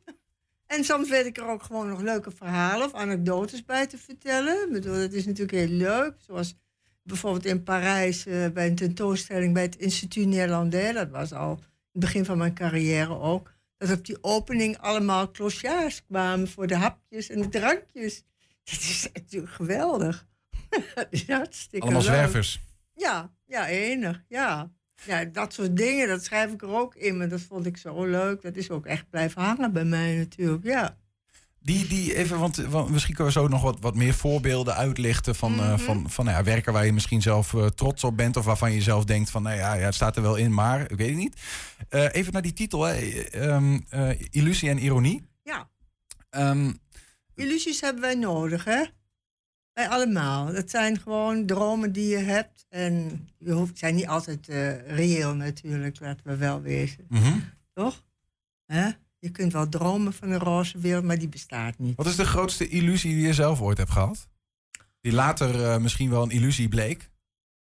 [0.69, 4.65] En soms weet ik er ook gewoon nog leuke verhalen of anekdotes bij te vertellen.
[4.65, 6.13] Ik bedoel, dat is natuurlijk heel leuk.
[6.17, 6.55] Zoals
[7.03, 10.93] bijvoorbeeld in Parijs eh, bij een tentoonstelling bij het Instituut Néerlandais.
[10.93, 11.49] Dat was al
[11.91, 13.53] het begin van mijn carrière ook.
[13.77, 18.23] Dat op die opening allemaal clochards kwamen voor de hapjes en de drankjes.
[18.69, 20.27] Dat is natuurlijk geweldig.
[20.95, 22.11] dat is hartstikke Allemaal leuk.
[22.11, 22.59] zwervers.
[22.93, 24.23] Ja, ja, enig.
[24.27, 24.71] Ja.
[25.05, 27.17] Ja, dat soort dingen, dat schrijf ik er ook in.
[27.17, 28.41] Maar dat vond ik zo leuk.
[28.41, 30.63] Dat is ook echt blijven hangen bij mij natuurlijk.
[30.63, 30.97] Ja.
[31.61, 35.35] Die, die even, want, want misschien kunnen we zo nog wat, wat meer voorbeelden uitlichten
[35.35, 35.77] van, eh, Mhm.
[35.79, 38.71] van, van nou ja, werken waar je misschien zelf eh, trots op bent of waarvan
[38.73, 41.07] je zelf denkt van, nou ja, ja het staat er wel in, maar ik weet
[41.09, 41.35] het niet.
[41.89, 42.95] Eh, even naar die titel, hè.
[43.21, 45.27] Ehm, eh, illusie en ironie.
[45.43, 45.69] ja,
[46.29, 46.71] Ehm,
[47.35, 48.83] illusies hebben wij nodig, hè?
[49.87, 50.53] Allemaal.
[50.53, 52.65] Dat zijn gewoon dromen die je hebt.
[52.69, 57.05] En je hoeft, zijn niet altijd eh, reëel natuurlijk, laten we wel wezen.
[57.09, 57.39] mhm.
[57.73, 58.03] Toch?
[58.65, 58.89] Hè?
[59.19, 61.95] Je kunt wel dromen van een roze wereld, maar die bestaat niet.
[61.95, 64.27] Wat is de grootste illusie die je zelf ooit hebt gehad?
[65.01, 67.09] Die later eh, misschien wel een illusie bleek.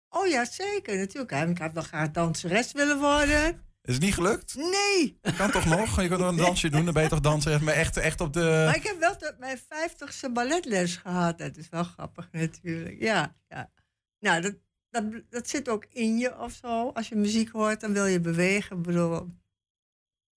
[0.08, 0.96] Oh ja, zeker.
[0.98, 1.30] Natuurlijk.
[1.30, 1.48] hè.
[1.48, 3.60] Ik had wel graag danseres willen worden.
[3.90, 4.54] Is het niet gelukt?
[4.54, 5.18] Nee!
[5.36, 6.00] Kan toch nog?
[6.00, 7.64] Je kunt nog een dansje doen, dan ben je toch dansen.
[7.64, 8.62] Maar echt, echt op de...
[8.66, 11.38] Maar ik heb wel tot mijn vijftigste balletles gehad.
[11.38, 13.02] Dat is wel grappig natuurlijk.
[13.02, 13.70] Ja, ja.
[14.18, 14.54] Nou, dat,
[14.90, 16.88] dat, dat zit ook in je of zo.
[16.88, 18.76] Als je muziek hoort, dan wil je bewegen.
[18.76, 19.28] Ik bedoel,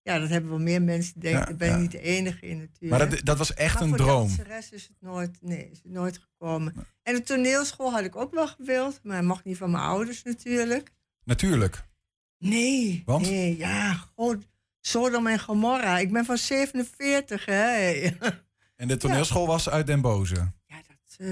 [0.01, 1.39] ja, dat hebben wel meer mensen denken.
[1.39, 1.78] Ja, Daar ben ja.
[1.78, 2.99] niet de enige in natuurlijk.
[2.99, 4.28] Maar dat, dat was echt Maar een droom.
[4.28, 6.74] danseres is het nooit, nee, is het nooit gekomen.
[7.04, 8.99] En de toneelschool had ik ook wel gewild.
[9.04, 10.91] Maar mocht niet van mijn ouders natuurlijk.
[11.24, 11.91] Natuurlijk.
[12.44, 13.04] Nee.
[13.06, 13.26] Want?
[13.30, 14.44] Nee, ja, gewoon
[14.82, 16.00] Sodom en Gomorra.
[16.00, 17.91] Ik ben van 47, hè.
[18.76, 20.52] En de toneelschool was uit Den Boze.
[21.18, 21.28] Eh,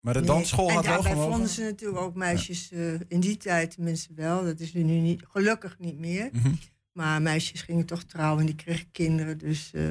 [0.00, 0.28] Maar de nee.
[0.28, 1.30] dansschool en had wel gewoon...
[1.30, 4.44] vonden ze natuurlijk ook meisjes, eh, in die tijd tenminste wel.
[4.44, 6.28] Dat is nu niet, gelukkig niet meer.
[6.32, 6.52] Mhm.
[6.92, 9.38] Maar meisjes gingen toch trouwen en die kregen kinderen.
[9.38, 9.90] Dus, eh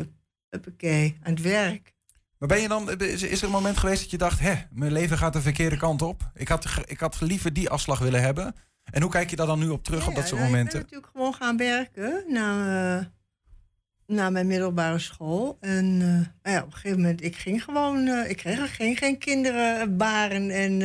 [0.50, 1.96] huppakee, aan het werk.
[2.38, 5.18] Maar ben je dan, is er een moment geweest dat je dacht, hè, mijn leven
[5.18, 6.32] gaat de verkeerde kant op?
[6.36, 8.56] Ik had, ik had liever die afslag willen hebben.
[8.92, 10.74] En hoe kijk je daar dan nu op terug, op dat soort nou, Ik momenten?
[10.80, 13.06] ben natuurlijk gewoon gaan werken na, eh,
[14.06, 15.58] na mijn middelbare school.
[15.60, 16.08] En eh,
[16.44, 19.18] nou ja, op een gegeven moment, ik ging gewoon, eh, ik kreeg er geen, geen
[19.18, 20.50] kinderen baren.
[20.50, 20.78] En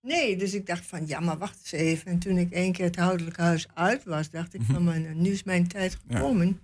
[0.00, 2.06] nee, dus ik dacht van, ja, maar wacht eens even.
[2.10, 5.14] En toen ik één keer het houdelijk huis uit was, dacht ik van, maar, nou,
[5.14, 6.16] nu is mijn tijd Ja.
[6.16, 6.60] gekomen.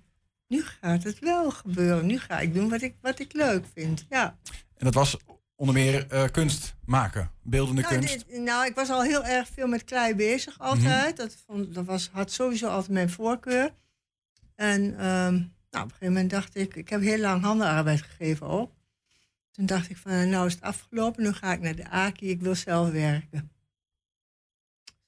[0.48, 2.06] Nu gaat het wel gebeuren.
[2.06, 4.06] Nu ga ik doen wat ik, wat ik leuk vind.
[4.08, 4.36] Ja.
[4.76, 5.16] En dat was
[5.58, 8.12] onder meer eh, kunst maken, beeldende Nou, kunst.
[8.28, 11.16] dit- nou, ik was al heel erg veel met klei bezig altijd.
[11.16, 11.26] Mhm.
[11.26, 13.72] dat, vond, dat was, had sowieso altijd mijn voorkeur.
[14.54, 18.46] En ehm, nou, op een gegeven moment dacht ik, ik heb heel lang handenarbeid gegeven
[18.46, 18.72] ook.
[19.50, 22.40] Toen dacht ik van, nou is het afgelopen, nu ga ik naar de AKI, ik
[22.40, 23.50] wil zelf werken.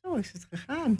[0.03, 0.97] Zo is het gegaan.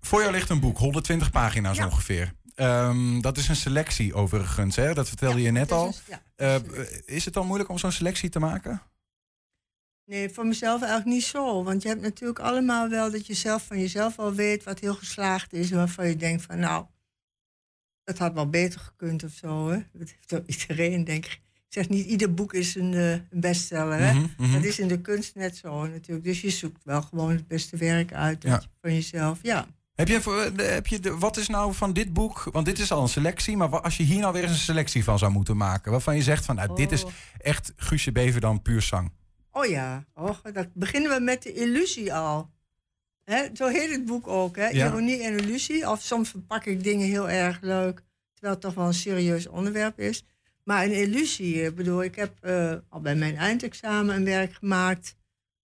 [0.00, 1.84] Voor jou ligt een boek, 120 pagina's Ja.
[1.86, 2.32] ongeveer.
[2.54, 4.94] Ehm, dat is een selectie overigens, hè?
[4.94, 5.88] dat vertelde je net al.
[5.88, 6.56] is- ja, Eh,
[7.04, 8.82] is het dan moeilijk om zo'n selectie te maken?
[10.04, 11.62] Nee, voor mezelf eigenlijk niet zo.
[11.64, 14.94] Want je hebt natuurlijk allemaal wel dat je zelf van jezelf al weet wat heel
[14.94, 15.70] geslaagd is.
[15.70, 16.86] Waarvan je denkt van nou,
[18.04, 19.68] dat had wel beter gekund of zo.
[19.70, 19.76] Hè?
[19.92, 21.32] Dat heeft toch iedereen, denk ik.
[21.54, 23.98] Ik zeg niet, ieder boek is een, eh, bestseller.
[23.98, 24.12] Hè?
[24.14, 24.52] Mhm, mhm.
[24.52, 26.24] Dat is in de kunst net zo natuurlijk.
[26.26, 28.62] Dus je zoekt wel gewoon het beste werk uit Ja.
[28.80, 29.38] van jezelf.
[29.42, 29.66] Ja.
[29.94, 32.92] Heb je, de- heb je de, wat is nou van dit boek, want dit is
[32.92, 35.56] al een selectie, maar als je hier nou weer eens een selectie van zou moeten
[35.56, 37.10] maken, waarvan je zegt van, nou, dit is Oh.
[37.38, 39.12] echt Guusje Bever dan puur zang.
[39.52, 42.50] Oh ja, oh, dan beginnen we met de illusie al.
[43.54, 44.68] Zo heet het boek ook, hè?
[44.68, 44.86] Ja.
[44.86, 45.90] Ironie en illusie.
[45.90, 49.98] Of soms verpak ik dingen heel erg leuk, terwijl het toch wel een serieus onderwerp
[50.00, 50.24] is.
[50.64, 55.16] Maar een illusie, ik bedoel, ik heb eh, al bij mijn eindexamen een werk gemaakt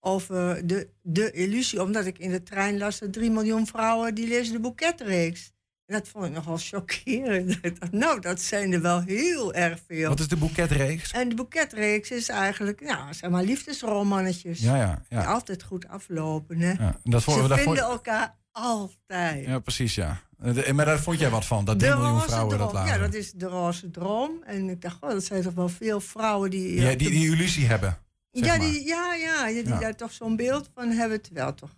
[0.06, 4.28] over de, de illusie, omdat ik in de trein las dat 3 miljoen vrouwen die
[4.28, 5.54] lezen de boeketreeks.
[5.86, 7.58] En dat vond ik nogal chockerend.
[7.90, 10.08] Nou, dat zijn er wel heel erg veel.
[10.08, 11.10] Wat is de boeketreeks?
[11.12, 14.60] En de boeketreeks is eigenlijk, ja, zeg maar, liefdesromannetjes.
[14.60, 15.18] Ja, ja, ja.
[15.18, 16.70] Die altijd goed aflopen, hè.
[16.72, 19.46] Ja, dat Ze we- daar vinden elkaar altijd.
[19.46, 20.20] Ja, precies, ja.
[20.42, 22.86] Eh, de- Maar daar vond jij wat van, dat 3 de miljoen vrouwen dat droom.
[22.86, 24.30] Ja, dat is de roze droom.
[24.44, 26.80] En ik dacht, oh, dat zijn toch wel veel vrouwen die...
[26.80, 27.98] Ja, op die, de- die illusie hebben.
[28.44, 29.78] Ja, die, ja, ja, die Ja.
[29.78, 31.22] daar toch zo'n beeld van hebben.
[31.22, 31.76] Terwijl toch,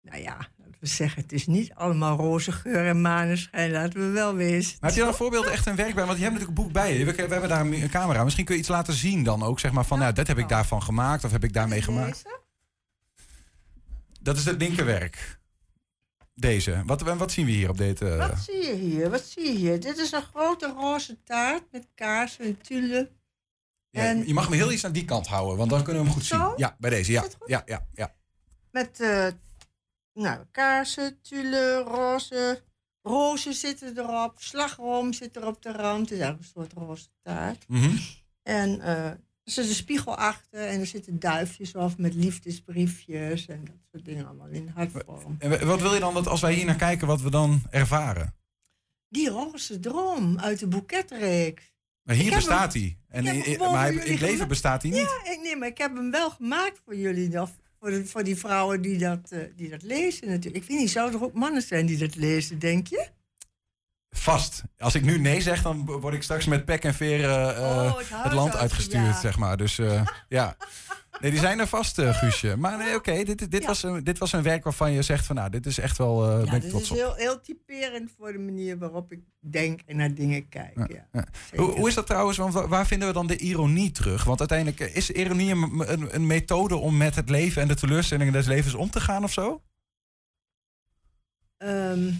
[0.00, 4.06] nou ja, laten we zeggen, het is niet allemaal roze geur en maneschijn, laten we
[4.06, 4.76] wel wezen.
[4.80, 6.04] Maar heb je dan een voorbeeld echt een werk bij?
[6.06, 7.04] Want je hebt natuurlijk een boek bij je.
[7.04, 8.24] We, we hebben daar een, een camera.
[8.24, 9.60] Misschien kun je iets laten zien dan ook.
[9.60, 12.22] Zeg maar van, nou, dat heb ik daarvan gemaakt of heb ik daarmee gemaakt.
[14.20, 15.38] Dat is het linkerwerk.
[16.34, 16.82] Deze.
[16.86, 18.00] Wat, wat zien we hier op dit?
[18.02, 19.10] eh, Wat zie je hier?
[19.10, 19.80] Wat zie je hier?
[19.80, 23.10] Dit is een grote roze taart met kaarsen en tulle.
[23.90, 26.08] Ja, en je mag hem heel iets naar die kant houden, want dan kunnen we
[26.08, 26.36] hem goed Zo?
[26.36, 26.52] zien.
[26.56, 27.12] Ja, bij deze.
[27.12, 28.14] Ja, ja, ja, ja.
[28.70, 29.26] met eh,
[30.12, 32.62] nou, kaarsen, tulle, roze.
[33.02, 36.00] Rozen zitten erop, slagroom zit er op de rand.
[36.10, 37.64] Het is eigenlijk een soort roze taart.
[37.68, 37.96] Mhm.
[38.42, 43.64] En eh, er zit een spiegel achter en er zitten duifjes of met liefdesbriefjes en
[43.64, 45.36] dat soort dingen allemaal in hartvorm.
[45.38, 47.62] En wa- wat wil je dan dat als wij hier naar kijken, wat we dan
[47.70, 48.34] ervaren?
[49.08, 51.72] Die roze droom uit de boeketreeks.
[52.04, 52.96] Maar hier bestaat hem- hij.
[53.08, 55.00] En in- in- maar in het leven bestaat hij niet.
[55.24, 57.40] Ja, nee, maar ik heb hem wel gemaakt voor jullie.
[57.40, 60.62] Of voor, de- voor die vrouwen die dat, eh, die dat lezen natuurlijk.
[60.64, 63.08] Ik weet niet, zouden er ook mannen zijn die dat lezen, denk je?
[64.10, 64.62] Vast.
[64.78, 67.98] Als ik nu nee zeg, dan word ik straks met pek en veren eh, Oh,
[68.22, 69.20] het land uit, uitgestuurd, ja.
[69.20, 69.56] zeg maar.
[69.56, 70.56] Dus eh, ja.
[71.20, 72.56] Nee, die zijn er vast, eh, Guusje.
[72.56, 75.36] Maar nee, oké, dit, dit, was een, dit was een werk waarvan je zegt van,
[75.36, 76.96] nou, dit is echt wel, eh Ja, ben ik dit trots is op.
[76.96, 80.78] heel, heel typerend voor de manier waarop ik denk en naar dingen kijk.
[80.92, 81.06] Ja.
[81.12, 81.24] Ja.
[81.56, 82.36] Hoe, hoe is dat trouwens?
[82.38, 84.24] Want wa- waar vinden we dan de ironie terug?
[84.24, 87.74] Want uiteindelijk eh, is ironie een, een, een methode om met het leven en de
[87.76, 89.62] teleurstellingen des levens om te gaan of zo?
[91.56, 92.10] Ehm,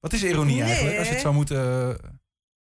[0.00, 0.62] Wat is ironie Nee.
[0.64, 0.98] eigenlijk?
[0.98, 1.98] Als je het zou moeten.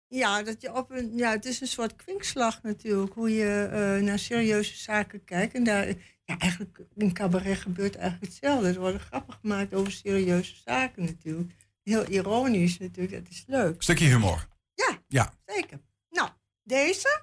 [0.08, 3.12] Ja, dat je op een, ja, het is een soort kwinkslag natuurlijk.
[3.14, 5.54] Hoe je eh, naar serieuze zaken kijkt.
[5.54, 5.86] En daar,
[6.24, 8.68] ja, eigenlijk in cabaret gebeurt eigenlijk hetzelfde.
[8.68, 11.54] Er worden grappen gemaakt over serieuze zaken natuurlijk.
[11.82, 13.82] Heel ironisch natuurlijk, dat is leuk.
[13.82, 14.48] Stukje humor.
[14.74, 15.32] Ja, Ja.
[15.46, 15.80] zeker.
[16.10, 16.28] Nou,
[16.62, 17.22] deze.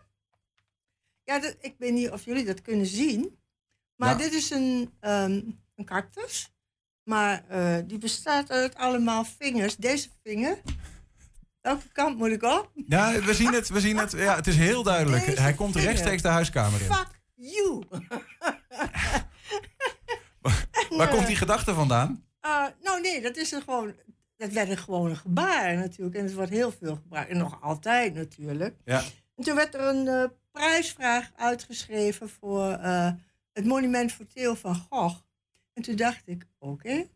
[1.23, 3.39] Ja, dat, ik weet niet of jullie dat kunnen zien.
[3.95, 4.17] Maar Ja.
[4.17, 5.41] dit is een, ehm,
[5.75, 6.53] een cactus.
[7.09, 9.75] Maar eh, die bestaat uit allemaal vingers.
[9.75, 10.61] Deze vinger.
[11.61, 12.71] Welke kant moet ik op?
[12.87, 13.69] Ja, we zien het.
[13.69, 14.11] We zien het.
[14.11, 15.25] Ja, het is heel duidelijk.
[15.25, 15.87] Deze Hij komt vinger.
[15.87, 16.93] rechtstreeks de huiskamer in.
[16.93, 17.83] Fuck you.
[20.97, 22.23] Waar komt die gedachte vandaan?
[22.45, 23.93] Uh, nou nee, dat is er gewoon.
[24.37, 26.15] Dat werd een gewoon een gebaar natuurlijk.
[26.15, 27.29] En het wordt heel veel gebruikt.
[27.29, 28.75] En nog altijd natuurlijk.
[28.85, 29.03] Ja.
[29.35, 33.11] En toen werd er een eh, prijsvraag uitgeschreven voor eh,
[33.53, 35.27] het monument voor Theo van Gogh.
[35.79, 37.07] En toen dacht ik, oké,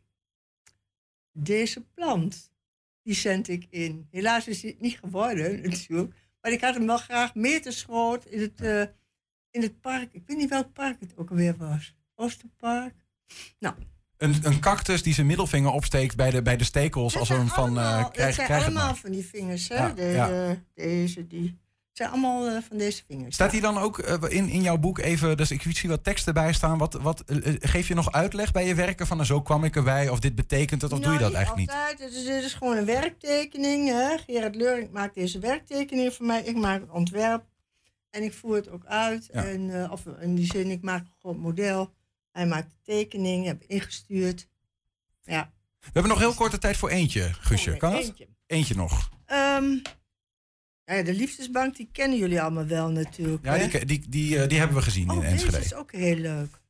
[1.32, 2.52] deze plant,
[3.02, 4.08] die zend ik in.
[4.12, 6.14] Helaas is het niet geworden natuurlijk.
[6.42, 8.82] Maar ik had hem wel graag metersgroot in het, eh,
[9.52, 10.10] in het park.
[10.14, 11.96] Ik weet niet welk park het ook alweer was.
[12.16, 12.96] Oosterpark.
[13.60, 13.76] Nou,
[14.18, 17.78] Een, een cactus die zijn middelvinger opsteekt bij de, bij de stekels als een van
[17.78, 19.76] eh allemaal- krijg, het zijn allemaal van die vingers, hè?
[19.76, 20.28] Ja, De- ja.
[20.28, 21.62] de- deze, die.
[21.94, 23.36] Het zijn allemaal eh, van deze vingers.
[23.36, 26.34] Staat hier dan ook eh, in, in jouw boek even, dus ik zie wat teksten
[26.34, 26.78] bij staan.
[26.78, 29.76] Wat, wat, eh, geef je nog uitleg bij je werken van nou, zo kwam ik
[29.76, 31.80] erbij of dit betekent het of doe je dat Nou, eigenlijk niet?
[31.80, 32.00] altijd.
[32.00, 33.88] Het is, dit is gewoon een werktekening.
[33.88, 34.18] Hè?
[34.18, 36.44] Gerard Leuring maakt deze werktekening voor mij.
[36.44, 37.46] Ik maak het ontwerp
[38.10, 39.30] en ik voer het ook uit.
[39.34, 39.46] Ja.
[39.46, 41.94] En, of in die zin, ik maak gewoon het model.
[42.32, 44.48] Hij maakt de tekening, heb ingestuurd.
[45.24, 45.52] Ja.
[45.80, 47.78] We hebben nog heel korte tijd voor eentje, Guusje.
[47.78, 48.04] Kan dat?
[48.04, 48.28] eentje.
[48.48, 49.10] Eentje nog.
[50.86, 53.46] Ja, de liefdesbank, die kennen jullie allemaal wel natuurlijk.
[53.46, 53.68] Ja, hè?
[53.68, 55.58] die, die, die, eh, die hebben we gezien Oh, in deze Enschede.
[55.66, 56.62] is ook heel leuk.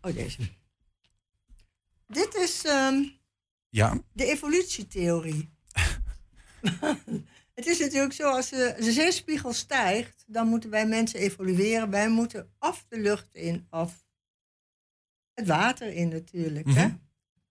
[0.00, 0.38] Oh, deze.
[2.06, 3.02] Dit is ehm,
[3.68, 5.50] Ja, de evolutietheorie.
[7.54, 11.90] het is natuurlijk zo, als de, de zeespiegel stijgt, dan moeten wij mensen evolueren.
[11.90, 14.04] Wij moeten of de lucht in of
[15.34, 16.66] het water in natuurlijk.
[16.66, 16.86] hè?
[16.86, 16.96] Mhm.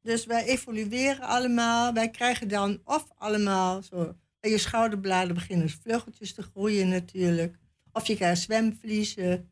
[0.02, 1.94] Dus wij evolueren allemaal.
[1.94, 4.16] Wij krijgen dan of allemaal zo...
[4.44, 7.56] Bij je schouderbladen beginnen vleugeltjes te groeien natuurlijk.
[7.92, 9.52] Of je krijgt zwemvliezen.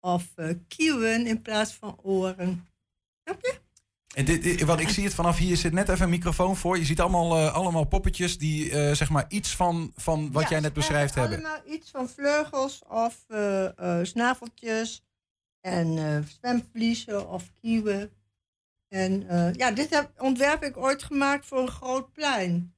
[0.00, 2.68] Of eh, kieuwen in plaats van oren.
[4.14, 6.78] en dit, dit- want ik zie het vanaf hier, zit net even een microfoon voor.
[6.78, 10.48] Je ziet allemaal, eh, allemaal poppetjes die eh, zeg maar iets van, van wat Ja,
[10.48, 11.38] jij net beschrijft hebben.
[11.38, 13.24] allemaal iets van vleugels of
[14.06, 15.02] snaveltjes.
[15.60, 18.10] En zwemvliezen of kieuwen.
[18.88, 19.26] En
[19.56, 22.74] ja, dit heb, ontwerp ik ooit gemaakt voor een groot plein.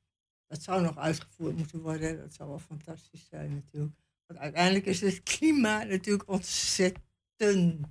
[0.47, 2.19] Dat zou nog uitgevoerd moeten worden.
[2.19, 3.93] Dat zou wel fantastisch zijn natuurlijk.
[4.27, 7.87] Want uiteindelijk is het klimaat natuurlijk ontzettend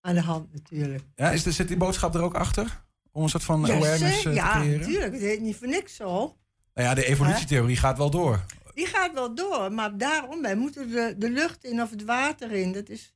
[0.00, 1.02] aan de hand natuurlijk.
[1.14, 2.84] Ja, is de, zit die boodschap er ook achter?
[3.12, 4.78] Om een soort van Ja, awareness eh, te ja, creëren?
[4.80, 5.12] natuurlijk.
[5.12, 6.36] Het heet niet voor niks zo.
[6.74, 8.44] Nou ja, de evolutietheorie gaat wel door.
[8.74, 12.52] Die gaat wel door, maar daarom, wij moeten de, de lucht in of het water
[12.52, 12.72] in.
[12.72, 13.14] Dat is,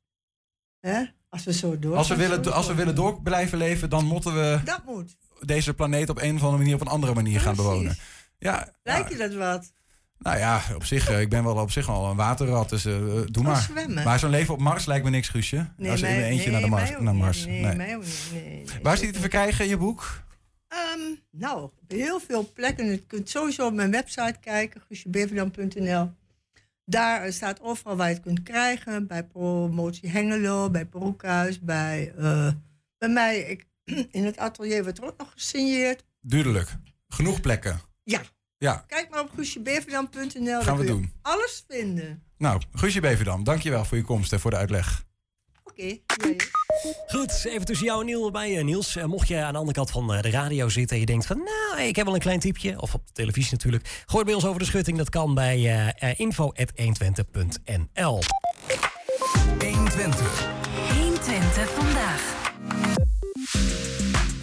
[0.81, 2.57] hè, als we zo door Als we, willen, sowieso.
[2.57, 5.17] als we willen door blijven leven, dan moeten we Dat moet.
[5.41, 7.97] deze planeet op een of andere manier op een andere manier gaan bewonen.
[8.43, 9.73] Ja, Lijkt je dat wat?
[10.19, 12.95] nou ja, op zich, eh, ik ben wel op zich al een waterrat, dus eh,
[13.27, 13.57] doe maar.
[13.63, 14.05] zwemmen.
[14.05, 15.73] Maar zo'n leven op Mars lijkt me niks, Guusje.
[15.77, 17.15] Nee, Als je in eentje nee, naar, de Mars, ook naar.
[17.15, 17.47] Mars.
[17.47, 17.99] Nee, Nee.
[18.83, 20.23] Waar is die te verkrijgen, je boek?
[20.69, 22.87] Ehm, nou, op heel veel plekken.
[22.87, 26.11] Je kunt sowieso op mijn website kijken, guusjebeverdam.nl.
[26.85, 29.07] Daar staat overal waar je het kunt krijgen.
[29.07, 32.49] Bij Promotie Hengelo, bij Broekhuis, bij, eh,
[32.99, 33.39] bij mij.
[33.39, 33.67] Ik,
[34.19, 36.05] in het atelier wordt er ook nog gesigneerd.
[36.21, 36.69] Duidelijk.
[37.09, 37.81] Genoeg plekken.
[38.05, 38.21] Ja.
[38.59, 38.85] Ja.
[38.87, 40.45] Kijk maar op guusjebeverdam.nl.
[40.45, 41.13] Gaan Daar we doen.
[41.23, 42.23] alles vinden.
[42.39, 45.05] Nou, Guusje Beverdam, dankjewel voor je komst en voor de uitleg.
[45.65, 46.03] Oké, jij.
[47.07, 48.97] Goed, even tussen jou en Niels bij eh, Niels.
[48.97, 51.27] Eh, mocht je aan de andere kant van eh, de radio zitten en je denkt
[51.27, 51.37] van...
[51.39, 53.85] nou, ik heb wel een klein tipje, of op de televisie natuurlijk...
[53.87, 54.99] gooi het bij ons over de schutting.
[54.99, 58.21] Dat kan bij eh, info.120.nl.
[59.59, 60.49] 120.
[60.99, 62.41] 120 vandaag.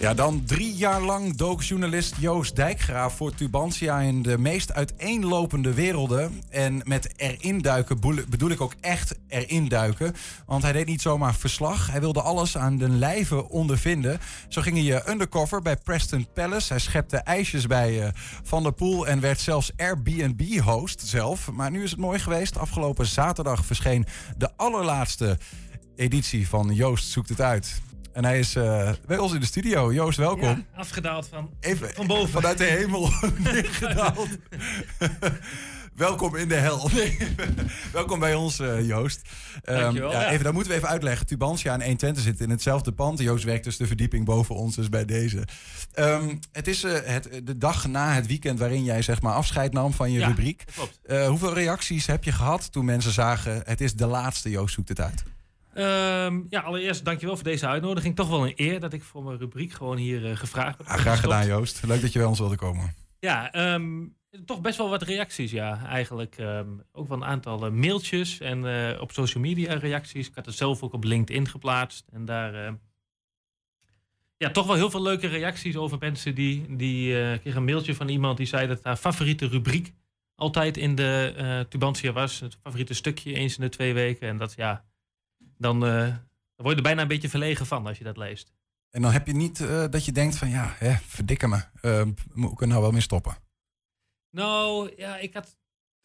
[0.00, 5.74] Ja, dan drie jaar lang dook journalist Joost Dijkgraaf voor Tubantia in de meest uiteenlopende
[5.74, 6.42] werelden.
[6.48, 10.14] En met erin duiken bedoel ik ook echt erin duiken.
[10.46, 11.90] Want hij deed niet zomaar verslag.
[11.90, 14.20] Hij wilde alles aan de lijve ondervinden.
[14.48, 16.72] Zo ging hij eh, undercover bij Preston Palace.
[16.72, 18.08] Hij schepte ijsjes bij eh,
[18.42, 21.50] Van der Poel en werd zelfs Airbnb-host zelf.
[21.50, 22.58] Maar nu is het mooi geweest.
[22.58, 25.38] Afgelopen zaterdag verscheen de allerlaatste
[25.96, 27.80] editie van Joost zoekt het uit.
[28.12, 29.92] En hij is eh, bij ons in de studio.
[29.92, 30.48] Joost, welkom.
[30.48, 32.28] Ja, afgedaald van, Even van boven.
[32.28, 33.10] Vanuit de hemel
[33.52, 34.28] neergedaald.
[35.94, 36.90] welkom in de hel.
[36.92, 37.16] Nee,
[37.92, 39.28] welkom bij ons, eh, Joost.
[39.62, 40.30] Dankjewel, ja, ja.
[40.30, 41.26] Even, dat moeten we even uitleggen.
[41.26, 43.18] Tubantia en 120 zitten in hetzelfde pand.
[43.18, 45.44] Joost werkt dus de verdieping boven ons, dus bij deze.
[45.92, 49.72] Ehm, het is eh, het, de dag na het weekend waarin jij zeg maar, afscheid
[49.72, 50.64] nam van je Ja, rubriek.
[50.74, 50.98] klopt.
[51.26, 53.62] Hoeveel reacties heb je gehad toen mensen zagen...
[53.64, 55.22] het is de laatste, Joost zoekt het uit?
[55.74, 58.16] Ehm, ja, allereerst dankjewel voor deze uitnodiging.
[58.16, 60.86] Toch wel een eer dat ik voor mijn rubriek gewoon hier eh, gevraagd ben.
[60.86, 61.86] Ah, graag gedaan, Joost.
[61.86, 62.94] Leuk dat je bij ons wilde komen.
[63.18, 64.06] Ja, ehm,
[64.44, 66.38] toch best wel wat reacties, ja, eigenlijk.
[66.38, 70.28] ehm, ook wel een aantal eh, mailtjes en eh, op social media reacties.
[70.28, 72.06] Ik had het zelf ook op LinkedIn geplaatst.
[72.12, 72.78] En daar,
[74.36, 78.08] ja, toch wel heel veel leuke reacties over mensen die, die kreeg een mailtje van
[78.08, 79.92] iemand die zei dat haar favoriete rubriek
[80.34, 82.40] altijd in de Tubantia was.
[82.40, 84.28] Het favoriete stukje eens in de twee weken.
[84.28, 84.84] En dat, ja,
[85.60, 88.52] dan, eh, dan word je er bijna een beetje verlegen van als je dat leest.
[88.90, 91.62] En dan heb je niet eh, dat je denkt van ja, hè, verdikke me.
[91.80, 92.02] Eh,
[92.32, 93.36] moet ik er nou wel mee stoppen?
[94.30, 95.58] Nou, ja, ik had.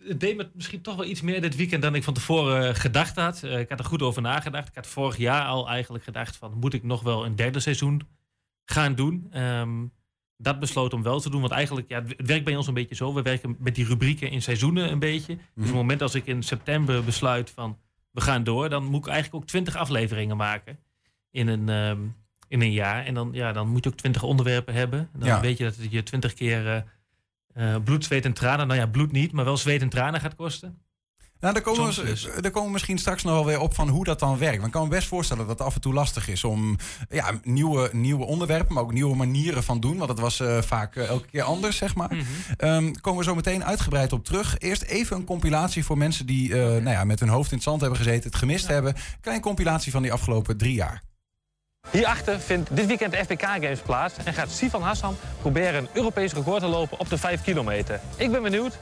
[0.04, 3.16] Het deed me misschien toch wel iets meer dit weekend dan ik van tevoren gedacht
[3.16, 3.44] had.
[3.44, 4.68] Ik had er goed over nagedacht.
[4.68, 6.54] Ik had vorig jaar al eigenlijk gedacht van...
[6.54, 8.02] moet ik nog wel een derde seizoen
[8.66, 9.28] gaan doen?
[9.32, 9.86] Ehm,
[10.38, 11.42] dat besloot om wel te doen.
[11.42, 13.14] Want eigenlijk, ja, het werkt bij ons een beetje zo.
[13.14, 15.36] We werken met die rubrieken in seizoenen een beetje.
[15.36, 17.78] Dus op het moment als ik in september besluit van...
[18.16, 20.80] we gaan door, dan moet ik eigenlijk ook twintig afleveringen maken.
[21.32, 22.00] In een, ehm,
[22.48, 23.06] in een jaar.
[23.06, 25.00] En dan, ja, dan moet je ook twintig onderwerpen hebben.
[25.00, 25.40] En dan Ja.
[25.42, 26.68] weet je dat het je twintig keer...
[26.68, 26.82] eh,
[27.76, 28.68] eh, bloed, zweet en tranen.
[28.68, 30.78] Nou ja, bloed niet, maar wel zweet en tranen gaat kosten.
[31.40, 34.04] Nou, daar komen, we, daar komen we misschien straks nog wel weer op van hoe
[34.04, 34.56] dat dan werkt.
[34.56, 36.78] Want ik kan me best voorstellen dat het af en toe lastig is om
[37.10, 39.98] ja, nieuwe, nieuwe onderwerpen, maar ook nieuwe manieren van doen.
[39.98, 42.18] Want het was eh, vaak eh, elke keer anders, zeg maar.
[42.58, 44.58] Ehm, komen we zo meteen uitgebreid op terug.
[44.58, 47.66] Eerst even een compilatie voor mensen die eh, nou ja, met hun hoofd in het
[47.66, 48.96] zand hebben gezeten, het gemist hebben.
[49.22, 51.04] Klein compilatie van die afgelopen drie jaar.
[51.92, 56.34] Hierachter vindt dit weekend de FPK Games plaats en gaat Sifan Hassan proberen een Europees
[56.34, 58.00] record te lopen op de 5 kilometer.
[58.18, 58.78] Ik ben benieuwd,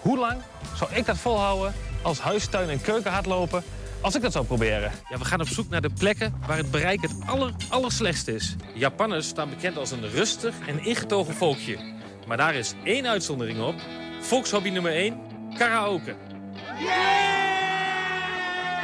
[0.00, 0.40] hoe lang
[0.76, 3.62] zou ik dat volhouden als huistuin- en keukenhardloper
[4.00, 4.92] als ik dat zou proberen?
[5.08, 8.56] Ja, we gaan op zoek naar de plekken waar het bereik het aller, allerslechtst is.
[8.74, 11.78] Japanners staan bekend als een rustig en ingetogen volkje.
[12.26, 13.74] Maar daar is één uitzondering op.
[14.20, 15.20] Volkshobby nummer 1,
[15.58, 16.16] karaoke.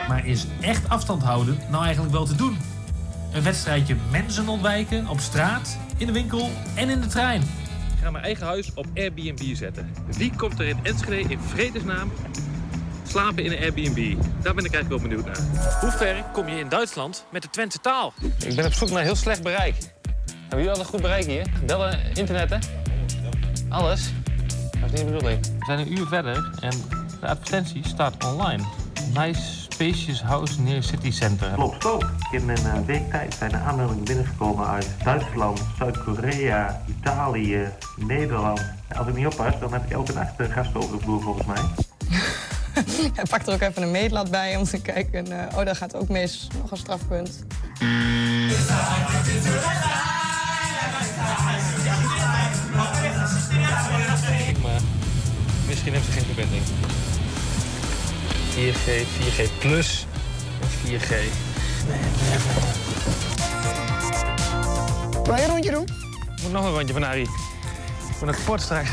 [0.09, 2.59] Maar is echt afstand houden nou eigenlijk wel te doen?
[3.33, 7.41] Een wedstrijdje mensen ontwijken op straat, in de winkel en in de trein.
[7.41, 9.93] Ik ga mijn eigen huis op Airbnb zetten.
[10.17, 12.13] Wie komt er in Enschede in vredesnaam
[13.15, 14.23] slapen in een Airbnb?
[14.43, 15.39] Daar ben ik eigenlijk wel benieuwd naar.
[15.81, 18.13] Hoe ver kom je in Duitsland met de Twentse taal?
[18.47, 19.75] Ik ben op zoek naar heel slecht bereik.
[20.27, 21.47] Hebben jullie altijd goed bereik hier?
[21.67, 22.61] Bellen, internetten?
[23.69, 24.13] Alles?
[24.81, 25.41] Dat is niet de bedoeling.
[25.41, 26.71] We zijn een uur verder en
[27.21, 28.63] de advertentie staat online.
[29.13, 31.53] Nice spacious house near city center.
[31.53, 32.11] Klopt ook.
[32.31, 38.65] In een eh, week tijd zijn er aanmeldingen binnengekomen uit Duitsland, Zuid-Korea, Italië, Nederland.
[38.97, 41.47] Als ik niet oppas, dan heb ik elke nacht een gast over de vloer volgens
[41.47, 41.63] mij.
[43.17, 45.33] Hij pakt er ook even een meetlat bij om te kijken.
[45.33, 46.49] Eh, oh, dat gaat ook mis.
[46.61, 47.45] Nog een strafpunt.
[47.81, 47.89] Eh,
[55.67, 56.63] misschien heeft ze geen verbinding.
[58.55, 60.07] 4G, 4G plus
[60.61, 61.09] en 4G.
[65.25, 65.83] Wil je een rondje doen?
[66.37, 67.23] Ik moet nog een rondje van Ari.
[67.23, 68.91] Ik wil een kort straks.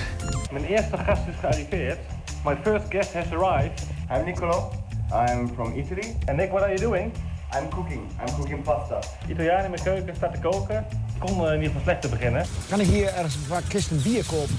[0.52, 1.98] Mijn eerste gast is gearriveerd.
[2.44, 3.84] My first guest has arrived.
[4.10, 4.72] I'm Nicolo.
[5.14, 6.16] I'm from Italy.
[6.28, 7.12] And Nick, what are you doing?
[7.54, 8.08] I'm cooking.
[8.20, 9.00] I'm cooking pasta.
[9.28, 10.86] Italiaan in mijn keuken staat te koken.
[11.18, 12.46] Kon eh, in ieder geval slecht te beginnen.
[12.70, 14.58] Kan ik hier ergens een paar kisten bier kopen?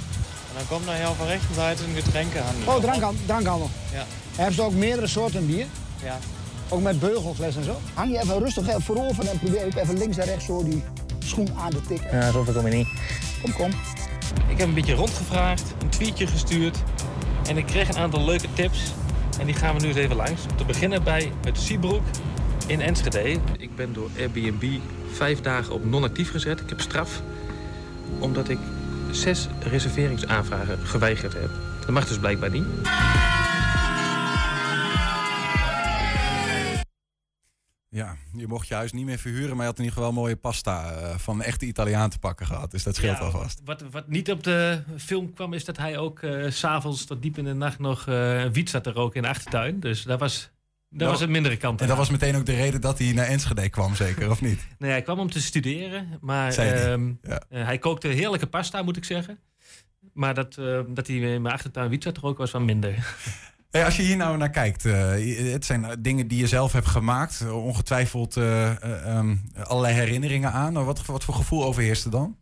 [0.48, 2.74] En dan komt naar jou van rechterseite een getrenkenhandel.
[2.74, 3.24] Oh, drankhandel.
[3.26, 3.68] drankhandel.
[3.92, 4.04] Ja.
[4.36, 5.66] Hebben ze ook meerdere soorten bier?
[6.02, 6.16] Ja.
[6.68, 7.76] Ook met beugelfles en zo?
[7.94, 10.82] Hang je even rustig even voorover en probeer ik even links en rechts zo die
[11.18, 12.18] schoen aan te tikken.
[12.18, 12.88] Ja, zoveel kom je niet.
[13.42, 13.70] Kom, kom.
[14.48, 16.78] Ik heb een beetje rondgevraagd, een tweetje gestuurd.
[17.48, 18.92] En ik kreeg een aantal leuke tips.
[19.38, 20.42] En die gaan we nu eens even langs.
[20.50, 22.02] Om te beginnen bij het Seabrook
[22.66, 23.38] in Enschede.
[23.58, 24.64] Ik ben door Airbnb
[25.12, 26.60] vijf dagen op non-actief gezet.
[26.60, 27.22] Ik heb straf.
[28.18, 28.58] Omdat ik
[29.10, 31.50] zes reserveringsaanvragen geweigerd heb.
[31.80, 32.64] Dat mag dus blijkbaar niet.
[37.94, 40.36] Ja, je mocht je huis niet meer verhuren, maar je had in ieder geval mooie
[40.36, 42.70] pasta eh, van een echte Italiaan te pakken gehad.
[42.70, 43.60] Dus dat scheelt Ja, alvast.
[43.64, 47.22] Wat, wat niet op de film kwam, is dat hij ook eh, s s'avonds tot
[47.22, 49.80] diep in de nacht nog eh wiet zat te roken in de achtertuin.
[49.80, 50.50] Dus dat was,
[50.88, 51.80] dat Nou, was een mindere kant.
[51.80, 54.66] En dat was meteen ook de reden dat hij naar Enschede kwam, zeker, of niet?
[54.78, 57.42] Nee, hij kwam om te studeren, maar ehm, Ja.
[57.48, 59.38] eh, hij kookte heerlijke pasta, moet ik zeggen.
[60.12, 63.16] Maar dat, eh, dat hij in mijn achtertuin wiet zat te roken was wel minder.
[63.72, 67.40] Als je hier nou naar kijkt, eh, het zijn dingen die je zelf hebt gemaakt.
[67.40, 70.84] eh, Ongetwijfeld ehm, allerlei herinneringen aan.
[70.84, 72.36] Wat, wat voor gevoel overheerste dan?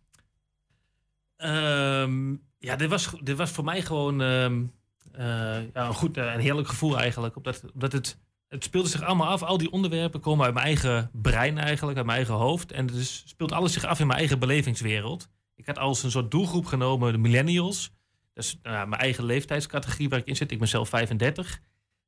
[1.36, 6.68] Ehm, ja, dit was, dit was voor mij gewoon eh, ja, een goed, een heerlijk
[6.68, 7.36] gevoel eigenlijk.
[7.36, 8.18] Omdat, omdat het,
[8.48, 9.42] het speelde zich allemaal af.
[9.42, 12.72] Al die onderwerpen komen uit mijn eigen brein eigenlijk, uit mijn eigen hoofd.
[12.72, 15.28] En dus speelt alles zich af in mijn eigen belevingswereld.
[15.54, 17.92] Ik had als een soort doelgroep genomen de millennials.
[18.40, 20.50] Dat is nou mijn eigen leeftijdscategorie waar ik in zit.
[20.50, 21.60] Ik ben zelf 35.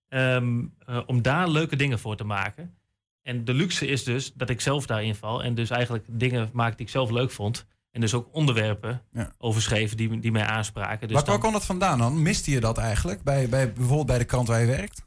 [0.08, 2.74] Ehm, eh, om daar leuke dingen voor te maken.
[3.22, 5.42] En de luxe is dus dat ik zelf daarin val.
[5.42, 7.66] En dus eigenlijk dingen maak die ik zelf leuk vond.
[7.90, 9.32] En dus ook onderwerpen Ja.
[9.38, 11.06] overschreven die, die mij aanspraken.
[11.08, 12.22] Dus waar, dan- waar kwam dat vandaan dan?
[12.22, 13.22] Miste je dat eigenlijk?
[13.22, 15.06] Bij, bij, bijvoorbeeld bij de krant waar je werkt?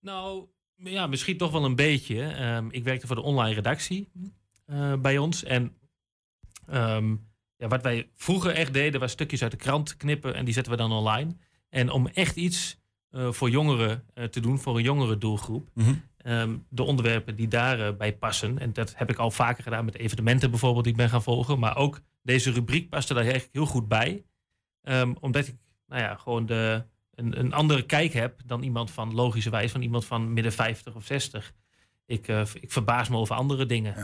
[0.00, 0.46] Nou,
[0.76, 2.22] ja, misschien toch wel een beetje.
[2.22, 4.08] Ehm, ik werkte voor de online redactie
[4.66, 5.44] eh, bij ons.
[5.44, 5.76] En
[6.66, 7.14] ehm,
[7.56, 10.72] ja, wat wij vroeger echt deden, was stukjes uit de krant knippen en die zetten
[10.72, 11.36] we dan online.
[11.68, 12.78] En om echt iets
[13.10, 15.68] eh, voor jongeren eh, te doen, voor een jongere doelgroep.
[15.74, 15.94] Mhm.
[16.16, 18.58] Ehm, de onderwerpen die daarbij bij passen.
[18.58, 21.58] En dat heb ik al vaker gedaan met evenementen bijvoorbeeld die ik ben gaan volgen.
[21.58, 24.24] Maar ook deze rubriek paste daar eigenlijk heel goed bij.
[24.82, 26.84] Ehm, omdat ik nou ja, gewoon de,
[27.14, 31.04] een, een andere kijk heb dan iemand van logischerwijs, van iemand van midden 50 of
[31.04, 31.52] 60.
[32.06, 33.94] Ik, eh, ik verbaas me over andere dingen.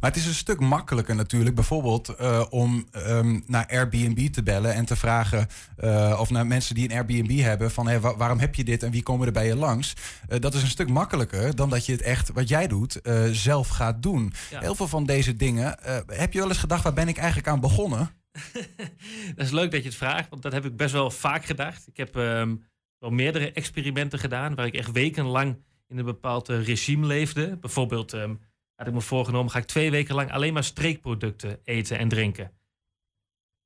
[0.00, 4.74] Maar het is een stuk makkelijker natuurlijk, bijvoorbeeld eh, om ehm, naar Airbnb te bellen
[4.74, 5.46] en te vragen,
[5.76, 8.90] eh, of naar mensen die een Airbnb hebben, van wa- waarom heb je dit en
[8.90, 9.92] wie komen er bij je langs?
[10.38, 13.00] Dat is een stuk makkelijker dan dat je het echt, wat jij doet,
[13.30, 14.32] zelf gaat doen.
[14.50, 14.60] Ja.
[14.60, 17.60] Heel veel van deze dingen, heb je wel eens gedacht, waar ben ik eigenlijk aan
[17.60, 18.10] begonnen?
[19.36, 21.86] Dat is leuk dat je het vraagt, want dat heb ik best wel vaak gedacht.
[21.88, 22.56] Ik heb ehm,
[22.98, 27.56] wel meerdere experimenten gedaan waar ik echt wekenlang in een bepaald eh, regime leefde.
[27.56, 28.34] Bijvoorbeeld ehm,
[28.74, 32.52] had ik me voorgenomen, ga ik twee weken lang alleen maar streekproducten eten en drinken.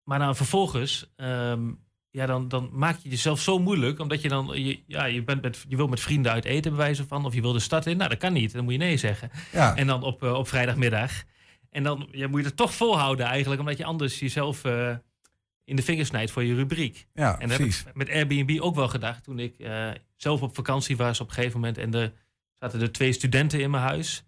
[0.02, 1.70] Maar dan vervolgens, ehm,
[2.10, 5.42] ja, dan, dan maak je jezelf zo moeilijk, omdat je dan, je, ja, je, bent
[5.42, 7.86] met, je wil met vrienden uit eten, bij wijze van, of je wil de stad
[7.86, 7.96] in.
[7.96, 9.30] Nou, dat kan niet, dan moet je nee zeggen.
[9.52, 9.76] Ja.
[9.76, 11.22] En dan op, eh, op vrijdagmiddag.
[11.70, 14.96] En dan ja, moet je het toch volhouden eigenlijk, omdat je anders jezelf eh,
[15.64, 17.06] in de vingers snijdt voor je rubriek.
[17.14, 17.84] Ja, en dat heb precies.
[17.86, 21.34] ik met Airbnb ook wel gedacht toen ik eh, zelf op vakantie was op een
[21.34, 21.78] gegeven moment.
[21.78, 22.12] En er
[22.58, 24.24] zaten er twee studenten in mijn huis.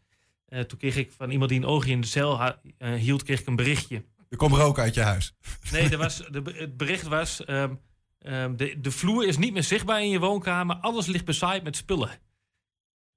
[0.47, 3.41] Eh, toen kreeg ik van iemand die een oogje in de cel eh, hield, kreeg
[3.41, 4.05] ik een berichtje.
[4.28, 5.35] Er komt rook uit je huis.
[5.72, 7.45] Nee, er was, de, het bericht was...
[7.45, 7.74] ehm,
[8.18, 10.76] ehm, de, de vloer is niet meer zichtbaar in je woonkamer.
[10.76, 12.11] Alles ligt bezaaid met spullen.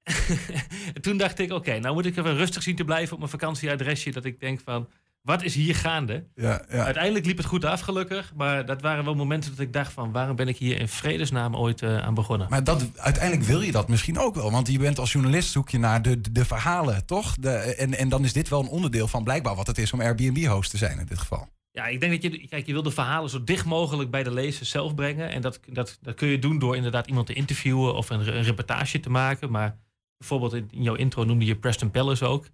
[0.94, 3.32] en toen dacht ik, oké, nou moet ik even rustig zien te blijven op mijn
[3.32, 4.12] vakantieadresje.
[4.12, 4.90] Dat ik denk van,
[5.28, 6.24] wat is hier gaande?
[6.36, 6.84] Ja, ja.
[6.84, 8.34] Uiteindelijk liep het goed af, gelukkig.
[8.36, 10.12] Maar dat waren wel momenten dat ik dacht van...
[10.12, 12.48] waarom ben ik hier in vredesnaam ooit eh, aan begonnen?
[12.50, 14.52] Maar dat, uiteindelijk wil je dat misschien ook wel.
[14.52, 17.36] Want je bent als journalist zoek je naar de, de, de verhalen, toch?
[17.36, 20.02] De, en, en dan is dit wel een onderdeel van blijkbaar wat het is om
[20.02, 21.48] Airbnb-host te zijn in dit geval.
[21.72, 24.32] Ja, ik denk dat je, kijk, je wil de verhalen zo dicht mogelijk bij de
[24.32, 25.30] lezer zelf brengen.
[25.30, 28.44] En dat, dat, dat kun je doen door inderdaad iemand te interviewen of een, een
[28.44, 29.52] reportage te maken.
[29.52, 29.78] Maar
[30.18, 32.46] bijvoorbeeld in, in jouw intro noemde je Preston Palace ook.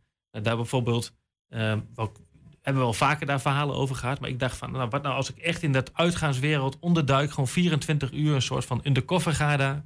[0.42, 1.14] Daar bijvoorbeeld,
[1.48, 2.12] eh, wel,
[2.64, 4.20] hebben we wel vaker daar verhalen over gehad.
[4.20, 7.48] Maar ik dacht van, nou, wat nou als ik echt in dat uitgaanswereld onderduik, gewoon
[7.48, 9.86] 24 uur een soort van undercover ga daar.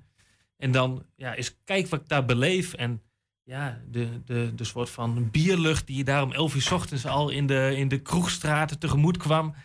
[0.58, 2.74] En dan ja, eens kijk wat ik daar beleef.
[2.74, 3.02] En
[3.44, 7.30] ja, de, de, de soort van bierlucht die je daar om 11 uur ochtends al
[7.30, 9.56] in de, in de kroegstraten tegemoet kwam.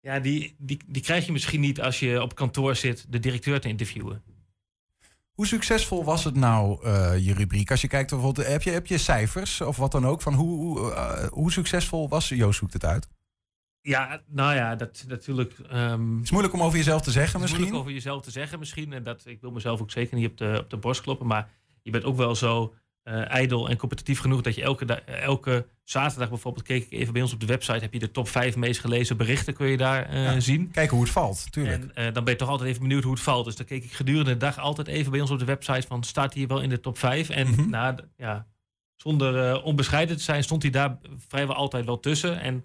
[0.00, 3.60] Ja, die, die, die krijg je misschien niet als je op kantoor zit de directeur
[3.60, 4.22] te interviewen.
[5.32, 7.70] Hoe succesvol was het nou, eh, je rubriek?
[7.70, 10.22] Als je kijkt, bijvoorbeeld, heb je, heb je cijfers of wat dan ook?
[10.22, 13.08] Van hoe, hoe, eh, hoe succesvol was Joost zoekt het uit?
[13.80, 15.58] Ja, nou ja, dat natuurlijk.
[15.58, 17.60] ehm, Het is moeilijk om over jezelf te zeggen Het is misschien.
[17.60, 18.92] moeilijk over jezelf te zeggen misschien.
[18.92, 21.26] En dat, ik wil mezelf ook zeker niet op de, op de borst kloppen.
[21.26, 21.50] Maar
[21.82, 26.28] je bent ook wel zo eh ijdel en competitief genoeg dat je elke, elke zaterdag
[26.28, 28.80] bijvoorbeeld, keek ik even bij ons op de website, heb je de top 5 meest
[28.80, 30.70] gelezen berichten, kun je daar eh, Ja, zien.
[30.70, 31.82] Kijken hoe het valt, tuurlijk.
[31.84, 33.44] En eh, dan ben je toch altijd even benieuwd hoe het valt.
[33.44, 36.04] Dus dan keek ik gedurende de dag altijd even bij ons op de website van,
[36.04, 37.28] staat hij wel in de top 5?
[37.28, 37.68] En Mhm.
[37.70, 38.46] nou, ja,
[38.96, 40.98] zonder onbescheiden te zijn, stond hij daar
[41.28, 42.40] vrijwel altijd wel tussen.
[42.40, 42.64] En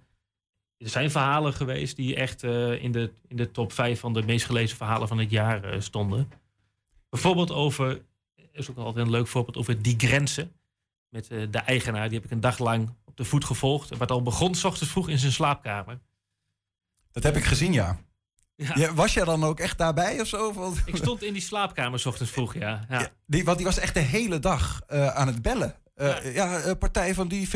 [0.77, 4.45] er zijn verhalen geweest die echt in, de, in de top 5 van de meest
[4.45, 6.31] gelezen verhalen van het jaar stonden.
[7.09, 8.01] Bijvoorbeeld over,
[8.58, 10.51] is ook altijd een leuk voorbeeld, over die grenzen.
[11.10, 13.97] Met eh, de eigenaar, die heb ik een dag lang op de voet gevolgd.
[13.97, 15.99] Wat al begon, s ochtends vroeg in zijn slaapkamer.
[17.12, 17.99] Dat heb ik gezien, ja.
[18.58, 18.72] Ja.
[18.76, 20.74] Ja, was jij dan ook echt daarbij of zo?
[20.86, 22.86] Ik stond in die slaapkamer s ochtends vroeg, ja.
[22.89, 23.10] ja.
[23.26, 25.76] die, want die was echt de hele dag eh, aan het bellen.
[25.95, 27.53] Eh, ja, partij van die 400.000,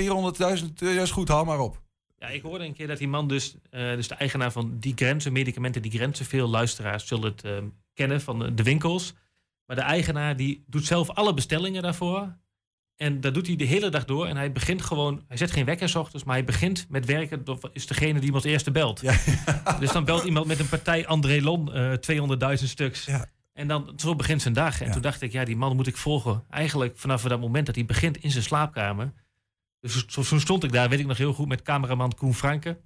[0.80, 1.82] uh, is goed, haal maar op.
[2.18, 5.32] Ja, ik hoorde een keer dat die man dus, dus de eigenaar van die grenzen,
[5.32, 9.14] medicamenten die grenzen, veel luisteraars zullen het kennen van de winkels.
[9.72, 12.38] Maar de eigenaar die doet zelf alle bestellingen daarvoor.
[12.96, 14.28] En dat doet hij de hele dag door.
[14.28, 17.44] En hij begint gewoon, hij zet geen wekker 's ochtends, maar hij begint met werken.
[17.44, 19.02] Dat is degene die hem als eerste belt.
[19.80, 23.10] Dus dan belt iemand met een partij André Lon, eh 200.000 stuks.
[23.54, 24.82] En dan zo begint zijn dag.
[24.82, 26.44] En toen dacht ik, ja, die man moet ik volgen.
[26.50, 29.14] Eigenlijk vanaf dat moment dat hij begint in zijn slaapkamer.
[29.80, 32.80] Dus zo, zo stond ik daar, weet ik nog heel goed, met cameraman Koen Franke.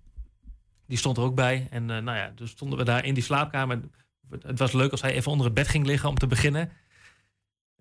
[0.88, 1.68] Die stond er ook bij.
[1.70, 3.82] En eh, nou ja, dus stonden we daar in die slaapkamer.
[4.30, 6.72] Het was leuk als hij even onder het bed ging liggen om te beginnen.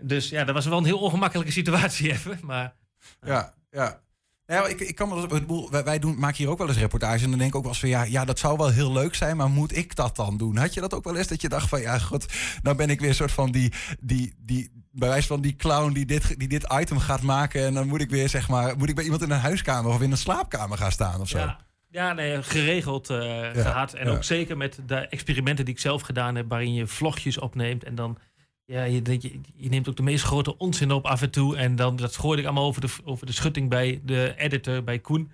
[0.03, 2.39] Dus ja, dat was wel een heel ongemakkelijke situatie even.
[2.43, 2.75] Maar
[3.21, 4.03] Ja, ja.
[4.47, 7.31] Ja, ik, ik kan me, wij, wij doen, maken hier ook wel eens reportages en
[7.31, 9.37] dan denk ik ook wel eens van ja, ja, dat zou wel heel leuk zijn,
[9.37, 10.57] maar moet ik dat dan doen?
[10.57, 12.33] Had je dat ook wel eens dat je dacht van ja, god,
[12.63, 15.93] nou ben ik weer een soort van die, die, die bij wijze van die clown
[15.93, 18.89] die dit, die dit item gaat maken en dan moet ik weer zeg maar, moet
[18.89, 21.39] ik bij iemand in een huiskamer of in een slaapkamer gaan staan of zo?
[21.39, 21.61] Ja,
[21.95, 23.93] ja nee, geregeld eh, gehad.
[23.93, 27.85] En ook zeker met de experimenten die ik zelf gedaan heb, waarin je vlogjes opneemt.
[27.85, 28.19] En dan,
[28.65, 31.57] ja, je, je, je neemt ook de meest grote onzin op af en toe.
[31.57, 34.99] En dan, dat gooide ik allemaal over de, over de schutting bij de editor, bij
[34.99, 35.33] Koen.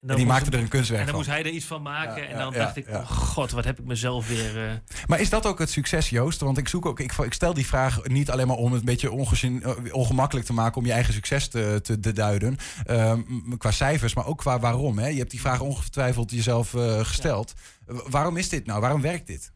[0.00, 1.24] En, En die maakte er een kunstwerk En dan van.
[1.24, 2.22] moest hij er iets van maken.
[2.22, 2.98] Ja, en dan ja, dacht ik, ja.
[3.00, 4.68] oh god, wat heb ik mezelf weer...
[4.68, 4.74] eh,
[5.06, 6.40] Maar is dat ook het succes, Joost?
[6.40, 8.86] Want ik zoek ook, ik, ik stel die vraag niet alleen maar om het een
[8.86, 12.56] beetje eh, ongemakkelijk te maken om je eigen succes te, te, te duiden.
[12.84, 13.22] Ehm,
[13.58, 14.98] qua cijfers, maar ook qua waarom.
[14.98, 15.06] Hè?
[15.06, 17.52] Je hebt die vraag ongetwijfeld jezelf eh, gesteld.
[17.86, 18.80] Waarom is dit nou?
[18.80, 19.52] Waarom werkt dit?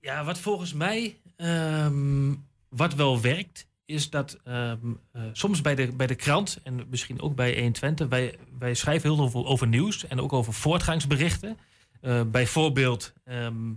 [0.00, 2.34] Ja, wat volgens mij ehm,
[2.68, 4.78] wat wel werkt, is dat ehm,
[5.12, 9.14] eh, soms bij de, bij de krant en misschien ook bij 120, wij, wij schrijven
[9.14, 11.58] heel veel over nieuws en ook over voortgangsberichten.
[12.00, 13.72] Eh, bijvoorbeeld ehm,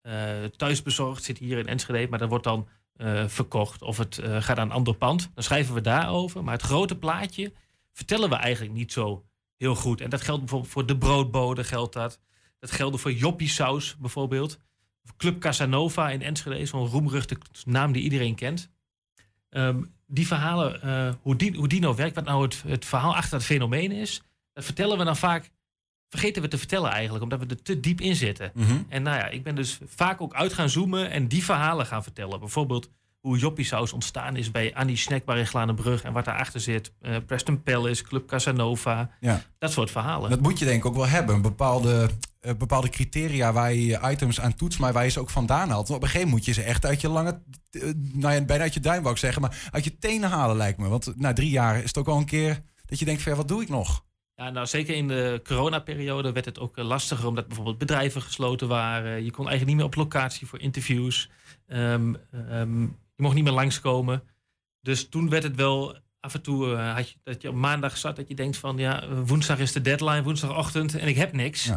[0.00, 2.68] eh, thuisbezorgd zit hier in Enschede, maar dat wordt dan
[3.26, 5.30] verkocht of het gaat naar een ander pand.
[5.34, 6.44] Dan schrijven we daarover.
[6.44, 7.52] Maar het grote plaatje
[7.92, 9.24] vertellen we eigenlijk niet zo
[9.56, 10.00] heel goed.
[10.00, 12.20] En dat geldt bijvoorbeeld voor de broodbode, geldt dat.
[12.58, 14.58] Dat geldt voor Joppie Saus bijvoorbeeld.
[15.16, 18.70] Club Casanova in Enschede, zo'n roemruchte naam die iedereen kent.
[19.50, 23.16] Ehm, die verhalen, eh, hoe, die, hoe die nou werkt, wat nou het, het verhaal
[23.16, 24.22] achter het fenomeen is,
[24.52, 25.50] dat vertellen we dan vaak,
[26.08, 28.50] vergeten we te vertellen eigenlijk, omdat we er te diep in zitten.
[28.54, 28.76] Mhm.
[28.88, 32.02] En nou ja, ik ben dus vaak ook uit gaan zoomen en die verhalen gaan
[32.02, 32.40] vertellen.
[32.40, 32.90] Bijvoorbeeld
[33.20, 36.92] hoe Joppie Saus ontstaan is bij Annie Snackbar in Glanenbrug en wat daarachter zit.
[37.00, 39.42] Eh, Preston Palace, Club Casanova, Ja.
[39.58, 40.30] dat soort verhalen.
[40.30, 41.34] Dat moet je denk ik ook wel hebben.
[41.34, 42.10] Een bepaalde,
[42.40, 45.68] eh, bepaalde criteria waar je je items aan toetst, maar waar je ze ook vandaan
[45.68, 45.88] haalt.
[45.88, 48.44] Want op een gegeven moment moet je ze echt uit je lange, eh, nou ja,
[48.44, 50.88] bijna uit je duim wou ik zeggen, maar uit je tenen halen lijkt me.
[50.88, 53.38] Want na drie jaar is het ook wel een keer dat je denkt van ja,
[53.38, 54.04] wat doe ik nog?
[54.34, 58.68] Ja, nou zeker in de coronaperiode werd het ook eh, lastiger omdat bijvoorbeeld bedrijven gesloten
[58.68, 59.24] waren.
[59.24, 61.30] Je kon eigenlijk niet meer op locatie voor interviews.
[61.66, 64.22] Ehm, ehm, je mocht niet meer langskomen.
[64.80, 68.16] Dus toen werd het wel af en toe had je, dat je op maandag zat
[68.16, 71.70] dat je denkt van ja, woensdag is de deadline, woensdagochtend en ik heb niks.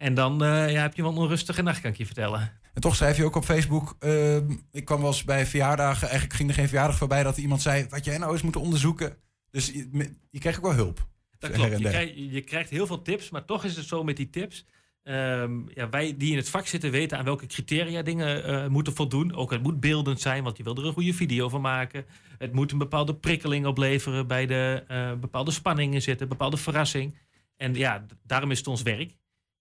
[0.00, 2.40] En dan eh, ja, heb je wel een onrustige nacht, kan ik je vertellen.
[2.74, 6.34] En toch schrijf je ook op Facebook, ehm, ik kwam wel eens bij verjaardagen, eigenlijk
[6.34, 9.16] ging er geen verjaardag voorbij dat iemand zei, wat jij nou eens moet onderzoeken.
[9.50, 11.08] Dus je, je kreeg ook wel hulp.
[11.38, 11.78] Dat klopt.
[11.78, 14.64] Je, krijgt, je krijgt heel veel tips, maar toch is het zo met die tips.
[15.02, 18.94] ehm, ja, wij die in het vak zitten weten aan welke criteria dingen eh, moeten
[18.94, 19.34] voldoen.
[19.34, 22.04] Ook het moet beeldend zijn, want je wil er een goede video van maken.
[22.38, 27.18] Het moet een bepaalde prikkeling opleveren bij de eh, bepaalde spanningen zitten, bepaalde verrassing.
[27.56, 29.18] En ja, daarom is het ons werk.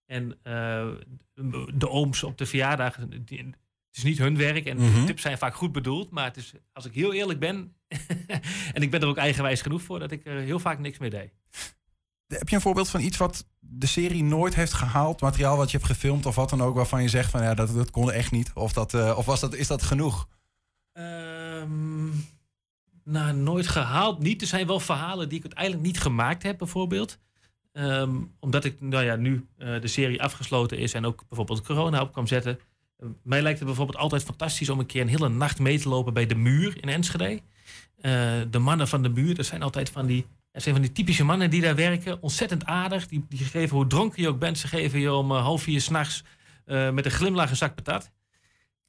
[0.10, 0.88] En eh,
[1.74, 4.66] de ooms op de verjaardagen, die- het is niet hun werk.
[4.66, 5.00] En Mhm.
[5.00, 6.10] de tips zijn vaak goed bedoeld.
[6.12, 7.74] Maar het is, als ik heel eerlijk ben,
[8.74, 11.10] en ik ben er ook eigenwijs genoeg voor, dat ik er heel vaak niks mee
[11.10, 11.32] deed.
[12.28, 15.22] Heb je een voorbeeld van iets wat de serie nooit heeft gehaald?
[15.22, 17.74] Materiaal wat je hebt gefilmd of wat dan ook, waarvan je zegt van ja, dat,
[17.74, 18.52] dat kon echt niet.
[18.54, 20.28] Of, dat, eh, of was dat, is dat genoeg?
[20.94, 22.08] Ehm,
[23.04, 24.42] nou, nooit gehaald niet.
[24.42, 27.20] Er zijn wel verhalen die ik uiteindelijk niet gemaakt heb, bijvoorbeeld.
[27.72, 32.02] Ehm, omdat ik nou ja, nu eh, de serie afgesloten is en ook bijvoorbeeld corona
[32.02, 32.60] op kwam zetten.
[32.98, 35.90] Eh, mij lijkt het bijvoorbeeld altijd fantastisch om een keer een hele nacht mee te
[35.90, 37.42] lopen bij de muur in Enschede.
[38.02, 40.94] Eh, de mannen van de muur, dat zijn altijd van die, dat zijn van die
[40.94, 42.22] typische mannen die daar werken.
[42.22, 43.08] Ontzettend aardig.
[43.08, 44.58] Die, die geven hoe dronken je ook bent.
[44.58, 46.24] Ze geven je om half vier s'nachts
[46.66, 48.12] uh, met een glimlach een zak patat.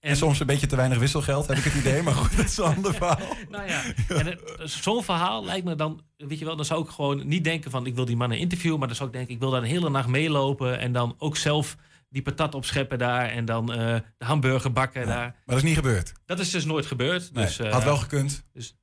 [0.00, 2.02] En, soms een beetje te weinig wisselgeld, heb ik het idee.
[2.02, 3.18] Maar goed, dat is een ander verhaal.
[3.50, 7.26] nou ja, en zo'n verhaal lijkt me dan, weet je wel, dan zou ik gewoon
[7.26, 9.50] niet denken van ik wil die mannen interviewen, maar dan zou ik denken ik wil
[9.50, 11.76] daar een hele nacht meelopen en dan ook zelf
[12.08, 13.76] die patat opscheppen daar en dan uh,
[14.18, 15.24] de hamburger bakken ja, daar.
[15.24, 16.12] Maar dat is niet gebeurd.
[16.26, 17.32] Dat is dus nooit gebeurd.
[17.32, 18.44] Nee, dus, uh, had wel gekund.
[18.52, 18.76] Dus,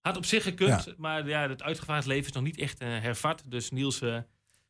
[0.00, 0.92] had op zich gekund, ja.
[0.96, 3.42] maar ja, het uitgevaard leven is nog niet echt uh, hervat.
[3.46, 4.00] Dus Niels,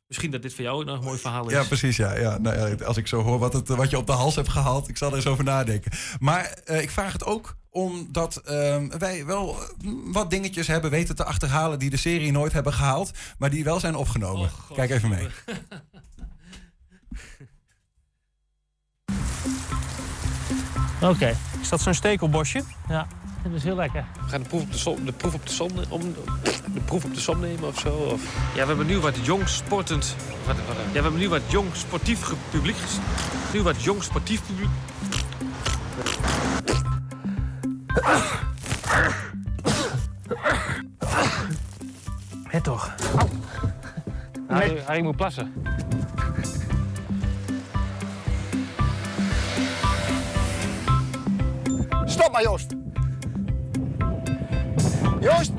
[0.07, 1.53] misschien dat dit voor jou nog een mooi verhaal is.
[1.53, 1.97] Ja, precies.
[1.97, 2.39] Ja, ja.
[2.39, 4.89] Nou, ja als ik zo hoor wat, het, wat je op de hals hebt gehaald,
[4.89, 5.93] ik zal er eens over nadenken.
[6.19, 9.57] Maar ik vraag het ook omdat ehm, wij wel
[10.05, 13.81] wat dingetjes hebben weten te achterhalen die de serie nooit hebben gehaald, maar die wel
[13.81, 14.51] zijn opgenomen.
[14.69, 15.27] Oh, Kijk even mee.
[21.01, 21.07] Oké.
[21.07, 21.37] Okay.
[21.61, 22.63] Is dat zo'n stekelbosje?
[22.89, 23.07] Ja,
[23.51, 24.05] dat is heel lekker.
[24.25, 26.15] We gaan de proef op de som, de proef op de som, om,
[26.75, 27.89] de proef op de som nemen of zo?
[27.89, 28.23] Of?
[28.55, 30.17] Ja, we hebben nu wat jong sportend...
[30.47, 32.77] Wat, wat, ja, we hebben nu wat jong sportief publiek
[33.53, 34.69] Nu wat jong sportief publiek...
[42.49, 42.95] Het toch.
[44.49, 45.53] Harry, Harry moet plassen.
[52.05, 52.86] Stop maar, Joost.
[55.27, 55.53] Joost!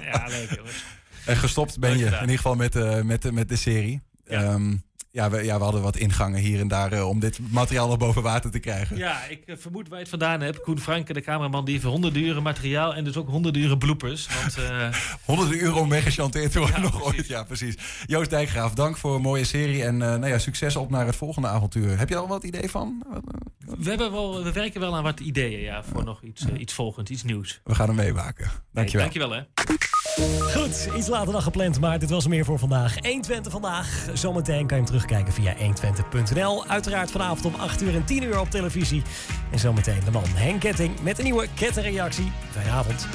[0.00, 0.84] ja, leuk jongens.
[1.26, 2.22] En gestopt ben Leuk je, gedaan.
[2.22, 4.02] in ieder geval met, uh, met, met de serie.
[4.24, 4.42] Ja.
[4.42, 4.76] Ehm,
[5.16, 7.98] ja, we, ja, we hadden wat ingangen hier en daar uh, om dit materiaal nog
[7.98, 8.96] boven water te krijgen.
[8.96, 10.60] Ja, ik uh, vermoed waar je het vandaan hebt.
[10.60, 14.28] Koen Franke, de cameraman, die heeft honderden uren materiaal en dus ook honderden uren bloepers.
[14.40, 14.92] Want, uh...
[15.24, 17.26] honderden uren om weggechanteerd te worden Ja, nog ooit.
[17.26, 17.76] Ja, precies.
[18.06, 19.84] Joost Dijkgraaf, dank voor een mooie serie.
[19.84, 21.98] En nou ja, succes op naar het volgende avontuur.
[21.98, 23.04] Heb je al wat idee van?
[23.78, 27.10] We, hebben wel, we werken wel aan wat ideeën ja, voor nog iets, iets volgends,
[27.10, 27.60] iets nieuws.
[27.64, 28.50] We gaan hem meemaken.
[28.72, 29.06] Dankjewel.
[29.06, 29.95] Hey, dankjewel hè.
[30.54, 32.94] Goed, iets later dan gepland, maar dit was er meer voor vandaag.
[33.02, 34.06] 120 vandaag.
[34.12, 36.66] Zometeen kan je hem terugkijken via 120.nl.
[36.66, 39.02] Uiteraard vanavond om 8 uur en 10 uur op televisie.
[39.50, 42.32] En zometeen de man Henk Ketting met een nieuwe kettingreactie.
[42.50, 43.06] Fijne avond.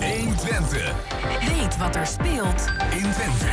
[0.00, 0.94] 120.
[1.46, 3.48] Weet wat er speelt In Twente.